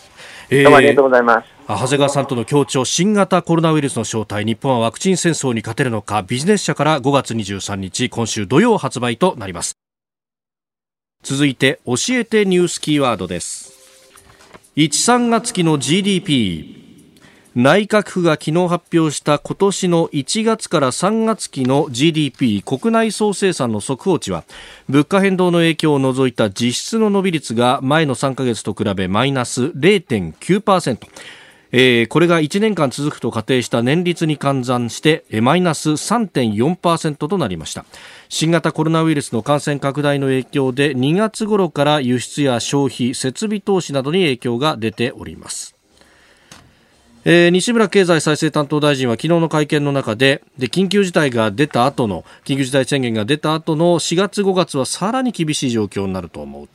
[0.51, 1.49] どうもありがとうございます。
[1.69, 9.77] 長谷川さんとの協調新型コロナウイルスの正体日本はワクチン戦争に勝てるのかビジネス社から5月23日今週土曜発売となります。
[11.23, 13.79] 続いて教えてニュースキーワードです。
[14.75, 16.80] 13月期の GDP
[17.57, 24.45] 内閣府が昨日発表した今年の1月から3月期の GDP 国内総生産の速報値は
[24.89, 31.09] 物価変動の影響を除いた実質の伸び率が前の3ヶ月と比べマイナス0.9%
[31.73, 37.85] えー、これが1年間続くと仮定した年率に換算してマイナス3.4%となりました。
[38.29, 45.80] 新型コロナウイルスの感染拡大の影響で2月頃から輸出や消費設備投資などに影響が出ております。
[47.25, 56.69] えー、西村経済再生担当大臣は昨日の会見の中でで緊急事態が出た後の緊急事態宣言が出た後の4月5月はさらに厳しい状況になると思う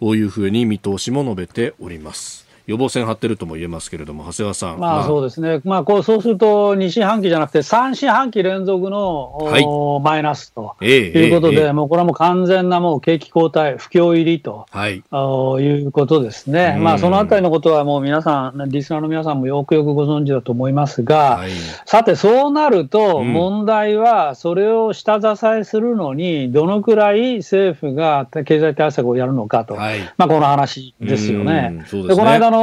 [0.00, 2.51] というふうに見通しも述べております。
[2.66, 4.78] 予防線張ってるとも言えますけれども、長谷川さん。
[4.78, 9.66] まあ、そうですね、まあ、こうそうすると、2四半期じゃなくて、3四半期連続の、はい、
[10.02, 10.76] マイナスと。
[10.80, 21.50] いうことで、えーえー、もうこれはもう完全なもう景気後退、不況入りと、はい、いうことですね、まあ、そのあたりのことはもう皆さん、リスナーの皆さんもよくよくご存知だと思いますが、はい、
[21.86, 31.84] さて、そうなると、問題は、それを下支えするのに、どのくらい政府が経済対策をやるのかと、はい、まあ、この話ですよね。
[31.90, 32.61] で、ね、この間の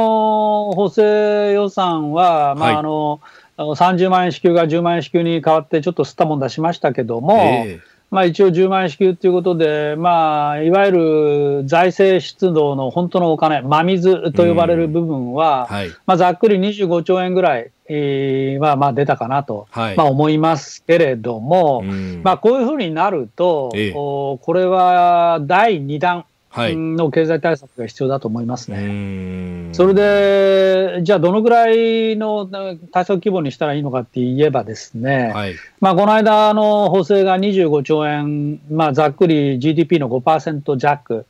[0.74, 3.20] 補正予算は、まああの、
[3.56, 21.82] はい、30万円支給が10万円支給に変わって、ちょっと吸ったもん出しましたけども、えーまあ、一応10万円支給ということで、まあ、いわゆる財政出動の本当のお金、真水と呼ばれる部分は、はい、まあ、ざっくり25兆円ぐらい、えー、はまあ出たかなと、はい、まあ、思いますけれども、
[22.24, 29.68] まあ、こういうふうになると、ええ、これは第2弾、の経済対策が必要だと思いますね。
[29.72, 32.46] それで、じゃあ、どのぐらいの
[32.92, 41.24] 対策規模にしたらいいのかって言えばですね、はい、まあ、この間の補正が25兆円、まあ、ざっくり GDP の5%弱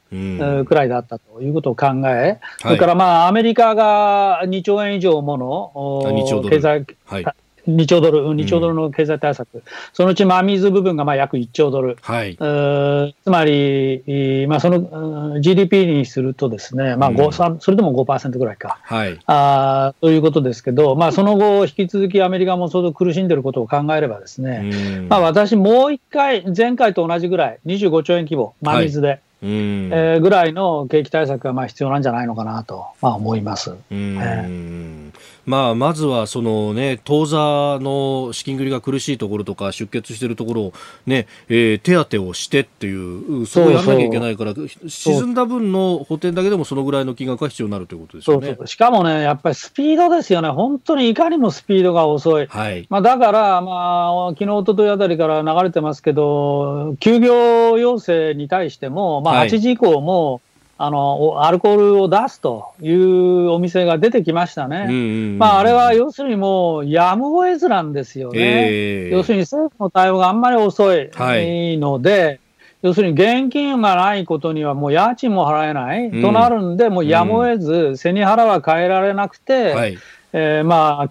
[0.65, 5.37] くらいだったということを考え、それからまあアメリカが2兆円以上も
[6.03, 7.25] の経済、はい
[7.77, 9.63] 2兆ドル、2兆ドルの経済対策、うん、
[9.93, 29.09] そのうち真水部分がまあ約1兆ドル、はい、つまり、まあ、その GDP にするとですね、まあ5、うん、それでも5%ぐらいか、はい、あということですけど、まあ、その後、引き続きアメリカも相当苦しんでいることを考えればですね、うん、まあ、私、もう一回、前回と同じぐらい、25兆円規模、真水で。
[29.09, 29.21] はい。
[29.43, 33.75] えー、ぐらいの景気対策がまあ必要なんじゃないのかなと、まあ、思います。
[33.91, 35.11] えー
[35.47, 37.39] まあ、まずはその、ね、当座
[37.81, 40.73] の資金繰りが苦しいところとか出血しているところを、
[41.07, 44.55] ねえー、手当てをしてっていうそこをやらなきゃいけないから
[44.89, 48.47] 沈んだ分の補填だけでもそのぐらいの金額が必要になるということですよね。
[48.47, 48.67] そうそう。
[48.67, 52.87] しかもね、やっぱりスピードですよね、本当にいかにもスピードが遅い、はい。
[52.89, 60.41] まあ、だから、まあ昨日一昨日あたりから流れてますけど、休業要請に対しても、まあ、8時以降も、はい
[60.83, 64.87] あの、アルコールを出すというお店が出てきましたね。
[64.89, 68.39] うんうんうん、まあ、あれは要するにもう、やむを得ずなんですよね。
[68.41, 71.11] えー、要するに政府の対応があんまり遅い
[71.77, 72.41] ので、はい。
[72.81, 79.99] 要するに現金がないことにはもう家賃も払えない、うん、となるんで、もうやむを得ず、背に腹は変えられなくて、はい、
[80.33, 81.09] えー、まあ、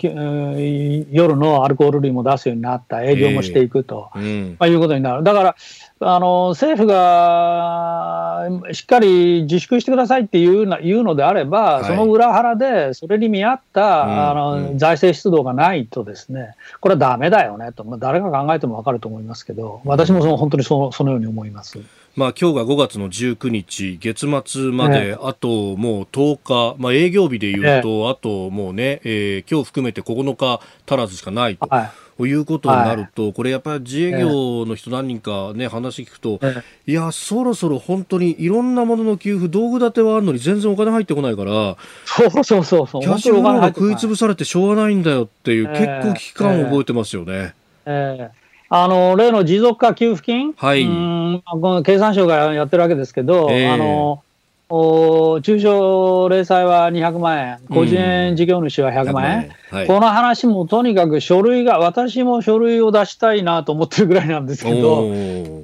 [1.12, 5.24] 夜のアルコール類も出すようになった、営業もしていくと、えーうん、まあ、いうことになる。
[5.24, 5.56] だから
[6.02, 21.80] あの政府がしっかり自粛してくださいっていうな言うのであれば、はい、その裏腹でそれに見合った、うん、あの財政出動がないとですね、これはだめだよねと、まあ、誰が考えても分かると思いますけど、私もその本当にそそのように思います。
[22.16, 31.68] まあ、今日が5月の19日、月末まであともう10日、まあ、営業日でいうと、あともうね、えー、今日含めて9日足らずしかないと。
[31.68, 31.92] はい。
[32.20, 36.38] ということになると、はい、これやっぱり自営業の人何人かね、話聞くと、
[36.86, 47.54] いや、そろそろ本当にいろんなものの給付、道具立てはあるのに全然お金入ってこないから、そうそうそうそう、キャッシュフローが食い潰されてしょうがないんだよっていう、結構危機感を覚えてますよね。
[47.86, 48.32] えーえ。
[48.36, 48.39] ー
[48.70, 54.24] あの例の持続化給付金、はい、うんこの経産省がやってるわけですけど、えー、あの
[54.72, 65.12] お中小零細は200万円、個人事業主は100万円、うんはい、この話もとにかく書類が、私も書類を出したいなと思ってるぐらいなんですけど、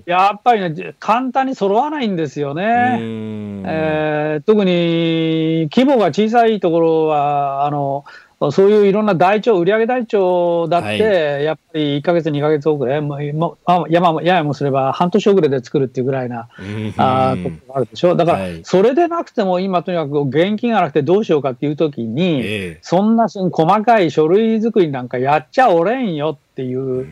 [0.08, 2.97] やっぱりね、簡単に揃わないんですよね。
[3.68, 8.06] えー、特に規模が小さいところは、あの
[8.51, 13.19] そういういろんな台帳、売上台帳だって、やっぱり1か月、2か月遅れ、も
[13.89, 16.49] やまややもすれば半年遅れで作るっていうぐらいな、
[16.97, 18.15] あことがあるでしょ。
[18.15, 23.51] だから、それでなくても、今とにかく現金がなくてどうしようかっていうときに、そんな細
[23.83, 27.07] かい書類作りなんかやっちゃおれんよっていう、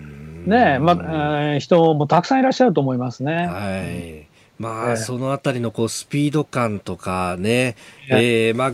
[0.47, 3.47] ねまあ、人もたくさんいらっしゃると思いますね。
[3.47, 4.27] はい。
[4.59, 7.75] まあ、そのあたりのこうスピード感とかね、
[8.09, 8.71] えー、まあ、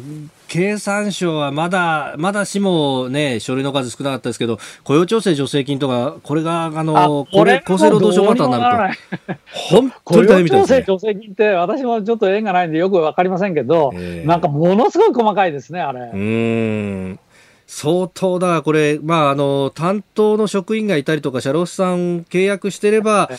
[0.50, 8.98] 経産省はまだ、まだしもね、書類の数少なかったですけど、雇用調整助成金とか、これが、あの、これ、厚生労働省型になる
[9.28, 10.84] と、本当に大変みたいですね。
[10.84, 16.12] 雇用調整助成金って、私もちょっと縁がないんでよくわかりませんけど、えー、なんかものすごい細かいですね、あれ。
[16.14, 17.20] うん。
[17.68, 23.30] 相当だ、これ、まあ、あの、担当の職員がいたりとか、社労士さん契約してれば、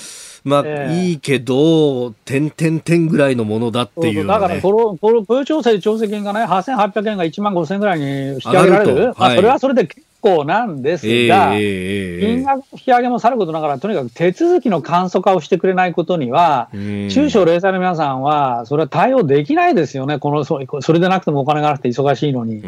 [0.45, 9.14] まあ、えー、いいけど、点点点ぐらいのものだっていう、ね、だから、この、この雇用調整調整金がね、8800円が1万5000円ぐらいに引き上げられる。
[9.16, 22.61] まあ、それはそれで結構なんですが、金額引き上げもさることながら、とにかく手続きの簡素化をしてくれないことには、中小零細の皆さんは、それは対応できないですよね、このそそれでなくてもお金がなくて忙しいのに。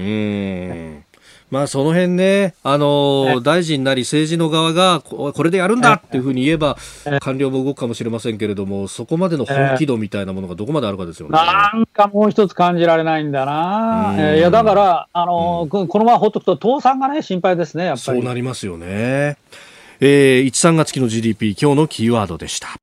[1.52, 6.78] まあその辺ね、あのー、大臣なり政治の側がこれでやるんだっていうふうに言えば、
[7.20, 11.32] 官僚も動くかもしれませんけれども、そこまでの本気度みたいなものがどこまであるかですよね。
[11.36, 14.14] なんかもう一つ感じられないんだな。
[14.16, 18.18] えー、いや、だから、あのー、このままほっとくと、倒産がね、心配ですね、やっぱり。
[18.18, 19.36] そうなりますよね。
[20.00, 22.81] えー、1、3月期の GDP、今日のキーワードでした。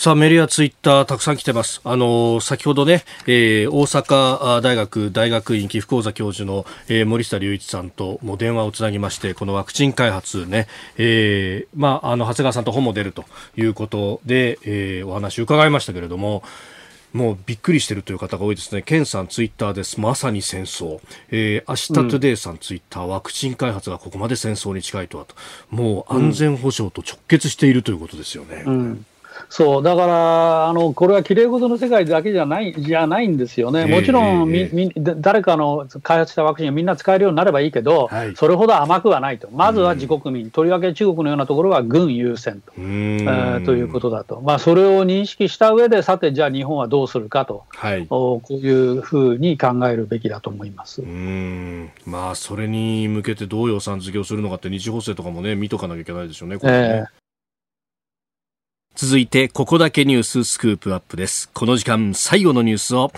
[0.00, 1.82] さあ、メールやツイッターたくさん来てます。
[1.84, 13.26] あの、先ほどね、えー、大阪大学大学院寄付講座教授の、えー、森下隆一さんとも電話をつなぎまして、このワクチン開発ね、えー、まあ、あの、長谷川さんと本も出ると
[13.58, 16.42] いうことで、えー、お話を伺いましたけれども、
[17.12, 18.80] もうびっくりしてるという方が多いですね。
[18.80, 20.00] ケンさんツイッターです。
[20.00, 21.00] まさに戦争。
[21.30, 25.34] えー、明日トゥデイさんツイッター、ワクチン開発がここまで戦争に近いとはと。
[25.68, 28.64] もう安全保障と直結しているということですよね。
[28.64, 29.06] うん
[29.48, 33.86] そう、だから、あの、これは綺麗事の世界だけじゃない、じゃないんですよね。
[33.86, 39.48] もちろん、み、み、誰かの開発したワクチンがみんな使えるようになればいいけど、はい、それほど甘くはないと。
[39.52, 44.40] まずは自国民、とりわけ中国のようなところは軍優先と、えー、ということだと。
[44.40, 51.02] まあ、それを認識した上で、さて、じゃあ日本はどうするかと、はい、こういうふうに考えるべきだと思います。
[51.02, 51.90] うん。
[52.06, 56.78] まあ、それに向けてどう予算付けをするのかって、二次補正とかもね、見とかなきゃいけないでしょうね、これね。
[56.78, 57.19] えー
[58.94, 61.48] 続いて、ここだけニューススクープアップです。
[61.54, 63.10] この時間、最後のニュースを、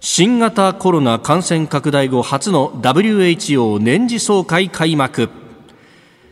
[0.00, 5.28] 新型コロナ感染拡大後初の WHO 年次総会開幕。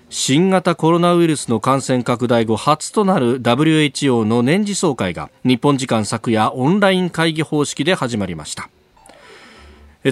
[0.08, 8.70] 新型コロナウイルスの感染拡大後初となる WHO の年次総会が日本時間昨夜オンライン会議方式で始まりました。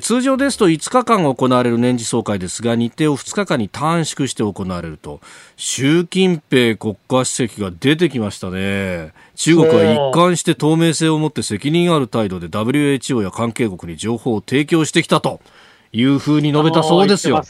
[0.02, 5.20] 通常ですと5日間行われる年次総会ですが日程を2日間に短縮して行われると。
[5.56, 9.14] 習近平国家主席が出てきましたね。
[9.34, 15.40] 中国は一貫して透明性を持って責任ある態度で WHO や関係国に情報を提供してきたと
[15.92, 17.42] いうふうに述べたそうですよ。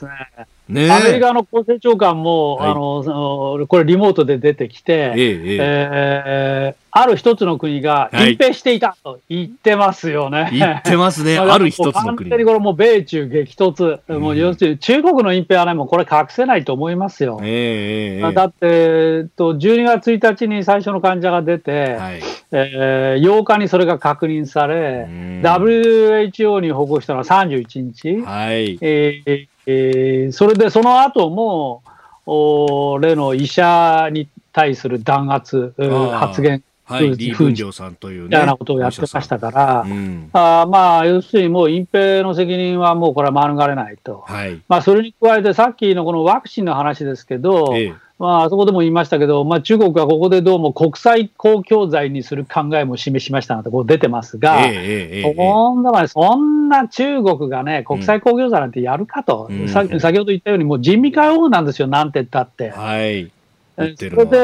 [0.68, 10.50] ね、アメリカの厚生長官も、はい、あのこれ、リモートで出てきて、えええー、ある一つの国が隠蔽していたと言ってますよね。
[10.52, 12.28] 言ってますね、 ある一つの国。
[12.30, 17.40] 完全にこれもう米中激突、うん、もう要するに中国の隠蔽はね、もうこれ隠せないと思いますよ。
[17.42, 22.20] えー、だって、えっと、12月1日に最初の患者が出て、はい、
[22.52, 25.08] えー、8日にそれが確認され、
[25.42, 28.22] WHO に報告したのは31日。
[28.22, 28.78] はい。
[28.82, 31.82] えーえー、それでその後も、
[32.24, 35.74] お例の医者に対する弾圧、
[36.12, 44.62] 発言はい、さんという、ね、みたいなことをやってましたから、うん、あまあ、要するにもう隠蔽の責任はもうこれは免れないと、はい。
[44.68, 62.70] まあ、それに加えて、さっきのこのワクチンの話ですけど、ええ、まあ、あそこでも言いましたけど、まあ、中国はここでどうも国際公共財にする考えも示しましたなとこう出てますが、ええそんなそんな中国がね、国際公共財なんてやるかと、うん、先ほど言ったように、もう人民解放なんですよ、なんて言ったって。
[62.70, 63.06] は。
[63.06, 63.30] い
[63.78, 64.36] それで、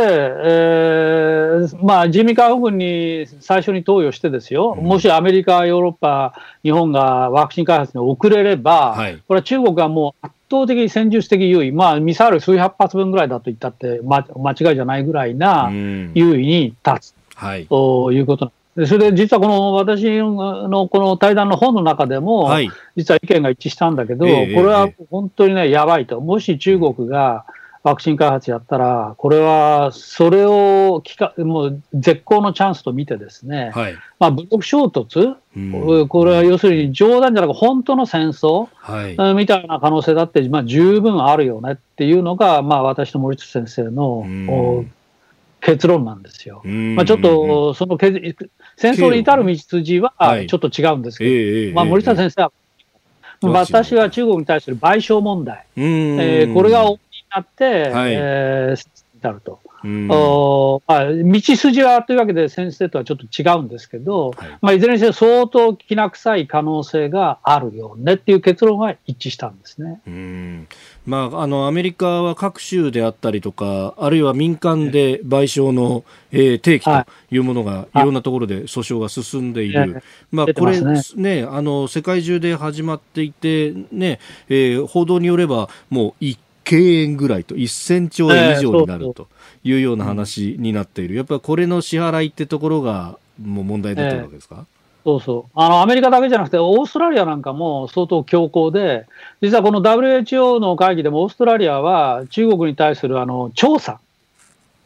[0.44, 18.52] えーまあ、人民解放軍に最初に投与してですよ、うん、もしアメリカ、ヨーロッパ、日本がワクチン開発に遅れれば、はい、これは中国がもう圧倒的戦術的優位、まあ、ミサイル数百発分ぐらいだと言ったって、ま、間違いじゃないぐらいな優位に立つ、はい、ということ。
[18.76, 26.20] でそれで実はこの私のこの対談の本の中でも、はい、実は意見が一致したんだけど、えー、これは本当にね、やばいと。
[26.20, 27.44] もし中国が、
[27.84, 35.60] ワクチン開発やったら、これはそれをきかもう絶好のチャンスと見てですね、はい、まあ、武力衝突、う
[36.04, 44.86] ん、これは要するに冗談じゃなく本当の戦争、はい、みたいな可能性だって、まあ、十分あるよねっていうのが、まあ、私と森内先生の、
[45.60, 46.62] 結論なんですよ。
[46.64, 48.14] まあ、ちょっとその戦
[48.94, 50.14] 争に至る道筋は
[50.48, 52.52] ちょっと違うんですけど、はい、まあ、森下先生は
[53.42, 56.84] 私は中国に対する賠償問題、えー、これが
[57.34, 59.60] なって、はい、えー、至ると。
[59.86, 64.58] おまあ、道筋はというわけで先生とはちょっと違うんですけど、はい。
[64.62, 70.00] まあ、いずれにせよ相当きな臭い可能性があるよねっていう結論が一致したんですね。
[70.06, 70.68] うん。
[71.04, 77.38] まあ、あのアメリカは各州であったりとか、あるいは民間で賠償の、えー、提起とい。
[77.38, 84.18] うものが、い、ろんなところで訴訟が進んでいる、まあ、これね、ねあの世界中で始まっていて、ね
[84.48, 89.28] えー、報道によれば、もう1敬遠ぐらいと1000兆円以上になると
[89.62, 94.64] いうような話になっている、やっぱりこれの支払いってところがもう問題だったわけですか、えー
[95.04, 95.50] そうそう。
[95.54, 99.06] あのアメリカだけじゃなくて、オーストラリアなんかも相当強硬で、
[99.42, 104.00] 実はこの WHO の会議でも、オーストラリアは中国に対するあの調査、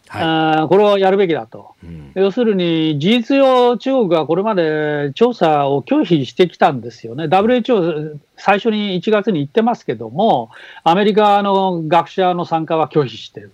[0.09, 10.51] はい、これをやるべきだと、うん、要するに事実上、中国はこれまで調査を拒否してきたんですよね、WHO、最初に1月に言ってますけども、
[10.83, 13.53] アメリカの学者の参加は拒否してる。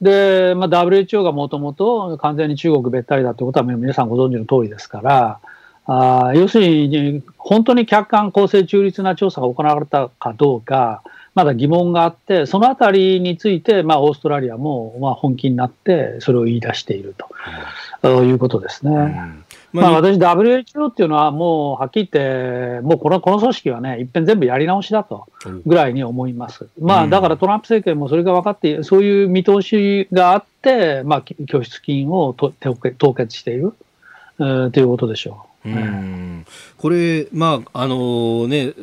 [0.00, 5.38] で、まあ、WHO がもともと完全に中国べったりだということは皆さんご存知の通りですから、
[5.86, 11.02] あ要するに、本当に客観、公正、中立な調査が行われたかどうか、
[11.34, 17.14] まだ疑問があって、そのあたりについて、まあ、オーストラリアも、まあ、本気になって、それを言い出している
[18.02, 18.92] と、うん、いうことですね。
[18.92, 19.44] うん。
[19.72, 25.26] まあ、まあ、私、WHO っていうのはもうはっきり言って、もうこのこの組織はね、いっぺん全部やり直しだと
[25.64, 26.68] ぐらいに思います。
[26.78, 33.72] まあ、だからトランプ政権もそれが分かって、そういう見通しがあって、まあ、拠出金をと凍結している、
[34.38, 35.68] えー、ということでしょう。
[35.70, 36.44] うん。
[36.76, 38.74] これ、まああのね、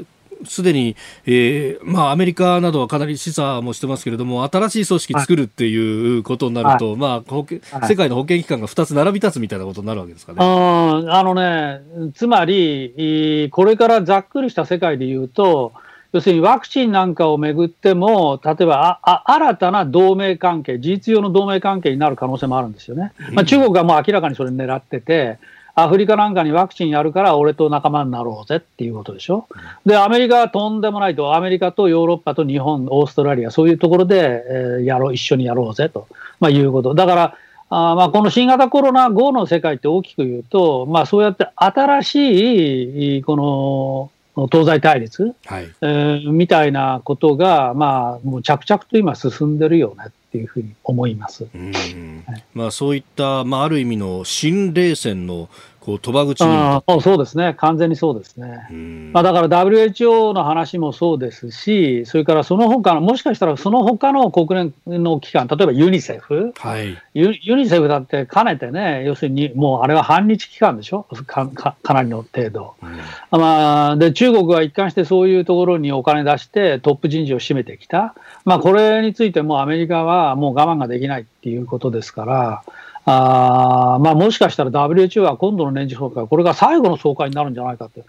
[0.46, 7.44] すでに、えーまあ、アメリカなどはかなり示唆もしてますけれども、新しい組織作るっていうことになると、はい、まあ、は
[7.84, 10.38] い、世界の保健機関が2つ並び立つみたいなことになるわけですかね。
[10.42, 11.82] あのね、
[12.14, 15.74] つまり、これからざっくりした世界で言うと、
[16.12, 23.14] 要するにワクチンなんかをめぐっても、例えばああ新たな同盟関係、事実上の同盟関係になる可能性もあるんですよね。
[23.32, 25.38] まあ、中国がもう明らかにそれ狙ってて、
[25.84, 29.48] アフリカなんかにワクチンやるから俺と仲間になろうぜっていうことでしょ？
[29.86, 36.08] で、アメリカはとんでもないと、アメリカとヨーロッパと日本、オーストラリア、そういうところで、えー、やろう、一緒にやろうぜと、
[36.40, 36.96] まあ、いうこと。
[36.96, 37.38] だから、
[37.72, 51.46] あまあこの新型コロナ後の世界って大きく言うと、まあ、そうやって新しいこの東西対立、はいえー、みたいなことが、まあ、もう着々と今進んでるよねっていうふうに思います。
[51.54, 55.48] うんはい、まあ、そういった、まあ、ある意味の新冷戦の
[55.90, 58.68] こう賭場口にそうですね、完全にそうですね。
[59.12, 73.98] まあ、だから WHO の話もそうですし、それからその他の、もしかしたらその他の国連の機関、例えばユニセフ、はい、ユユニセフだってかねてね、要するにもうあれは反日機関でしょ、かかかなりの程度、うん、まあ。
[73.98, 78.14] で、中国は一貫してそういうところにお金出して、トップ人事を占めてきた、
[78.46, 82.64] まあ、これについてもアメリカはもう我慢ができないっていうことですから。
[83.06, 88.04] あまあ、もしかしたら WHO は今度の年次総会、これが最後の総会になるんじゃないかって、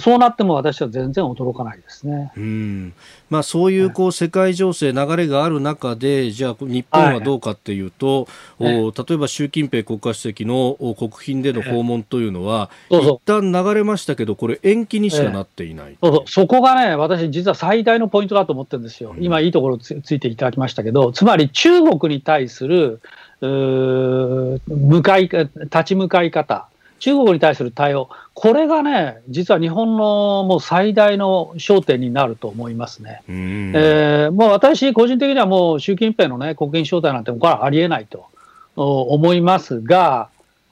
[0.00, 2.32] そうなっても私は全然驚かないですね。
[2.36, 2.94] うん。
[3.28, 8.26] まあ、そういうこう世界情勢、流れがある中で、じゃあ、日本はどうかっていうと、
[8.58, 16.22] はい、お例えば習近平国家主席の国賓での訪問というのは、え一旦流れましたけど、これ、延期にしかなっていない、そうそう。
[16.26, 23.02] そこがね、私、実は最大のポイントだと思ってるんですよ、今、いいところつついていただきましたけど、つまり中国に対する
[23.46, 26.66] 向かい、立ち向かい方、
[26.98, 33.22] 中国に対する対応、これがね、実は日本のもう最大の焦点になると思いますね。
[33.28, 38.26] えー、もう私、個人的にはもう習近平のね、国賓招待なんて、これはありえないと。
[38.76, 40.28] 思いますが、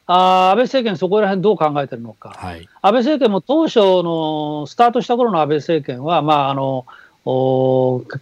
[0.06, 6.86] あ安倍政権、そこら辺どう考えてるのか、はい、安倍政権も当初のスタートした頃の安倍政権は、まあ、あの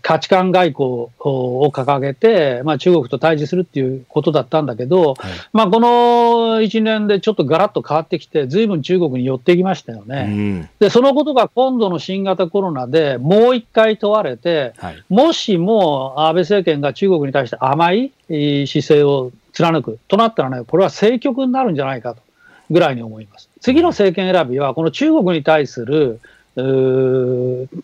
[0.03, 0.89] 価値観外交
[1.21, 22.23] を掲げて、まあ、中国と対峙するっていうことだったんだけど、はい、まあ、この1年でちょっとガラッと変わってきて、ずいぶん中国に寄ってきましたよね、うん、でそのことが今度の新型コロナでもう一回問われて、はい、もしも安倍政権が中国に対して甘い姿勢を貫くとなったらね、これは政局になるんじゃないかと
[22.71, 23.49] ぐらいに思います。
[23.61, 26.21] 次の政権選びは、この中国に対する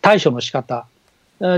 [0.00, 0.86] 対処の仕方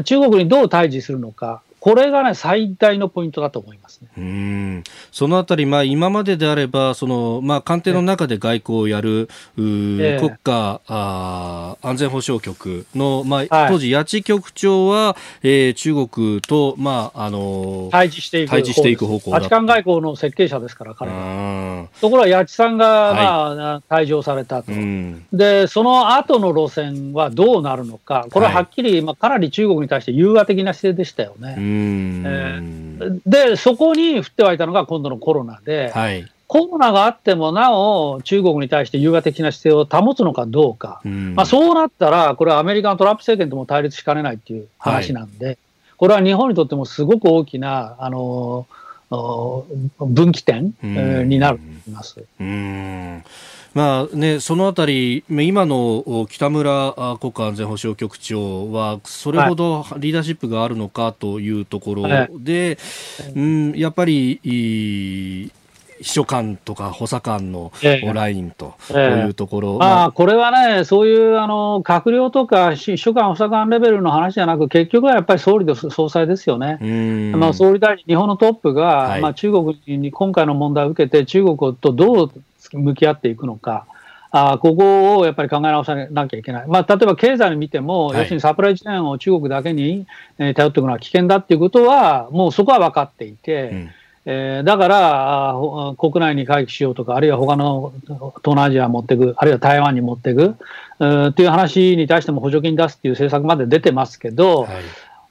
[0.05, 4.85] 中国にどう対峙するのか、これがね、最大のポイントだと思います、ね、うん。
[5.13, 21.87] そのあたり、まあ、今までであれば、そのまあ、官邸の中で外交をやる、え国家あ安全保障局の、まあ、当時、八千局長は、えー、中国と、まああの対峙していく対峙していく方向八冠外交の設計者ですから、彼は。
[22.01, 24.73] ところが、八千さんが、まあ、退場されたと、
[25.33, 31.55] で、その後の路線はどうなるのか、これははっきり、まあ、かなり中国に対して融和的な姿勢でしたよね。
[32.25, 45.59] えー、で、そこに降って湧いたのが今度のコロナで、はい、コロナがあってもなお中国に対して融和的な姿勢を保つのかどうか、まあ、そうなったら、これはアメリカのトランプ政権とも対立しかねないっていう話なんで、はい、
[45.97, 48.67] これは日本にとってもすごく大きな、あの
[50.01, 52.25] 分岐点、になると思います。
[52.41, 53.25] うん
[53.77, 62.03] まあね、そのあたり、今の北村国家安全保障局長は、それほどリーダーシップがあるのかというところ
[62.39, 62.79] で、
[63.23, 65.51] はい、うん、やっぱり、秘
[66.01, 67.71] 書官とか補佐官の
[68.15, 76.79] ラインというところ、ええまあ、これはね、そういうあの閣僚とか秘書官、補佐官レベルの話じゃなく、結局はやっぱり総理と総裁ですよね、
[77.37, 82.33] まあ、総理大臣、日本のトップが、はい、まあ、中国に今回の問題を受けて、中国とどう
[82.73, 83.87] 向き合っていくのか。
[84.33, 90.07] あここをやっぱり考え直さなきゃいけない、まあ、例えば経済に見ても、はい、要するにサプライチェーンを中国だけに、
[90.39, 93.91] えー、頼っていくのは危険だっていうことは、もうそこは分かっていて、うん、
[94.27, 95.55] えー、だから
[95.97, 100.57] 国内に回帰しようとか、あるいは他の東南アジア持っていく、あるいは台湾に持っていく
[101.29, 104.71] っていう話に対しても補助金出すっていう政策まで出てますけど、はい。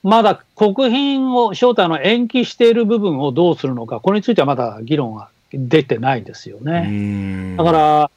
[0.04, 7.56] まだ国賓を招待の延期している部分をどうするのか、これについてはまだ議論は出てないですよね。
[7.58, 8.12] だから、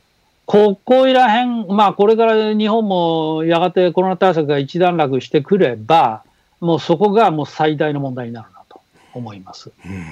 [0.47, 6.25] ここいらへん、まあ、これから日本もやがてコロナ対策が一段落してくれば、
[6.61, 8.81] もうそこがもう最大の問題になるなと
[9.13, 9.71] 思います。
[9.85, 10.07] うん、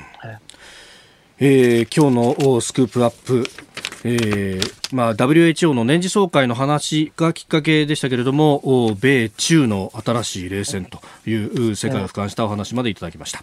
[1.40, 3.44] えー、今日のスクープアップ、
[4.04, 13.42] えーまあ、WHO の年次総会の話がきっかけでしたけれども、米中の新しい冷戦という世界を俯瞰したお話までいただきました。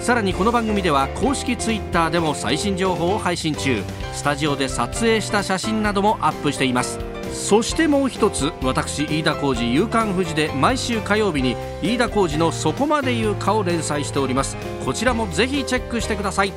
[0.00, 3.82] さらにこの番組では公式 Twitter でも最新情報を配信中。
[4.14, 6.98] スタジオで撮影した写真などもアップしています。
[7.32, 14.56] そしてもう一つ私飯田浩司夕刊富士で毎週火曜日に飯田浩司の「そこまで言うか」を連載しております。
[14.84, 16.52] こちらもぜひチェックしてください。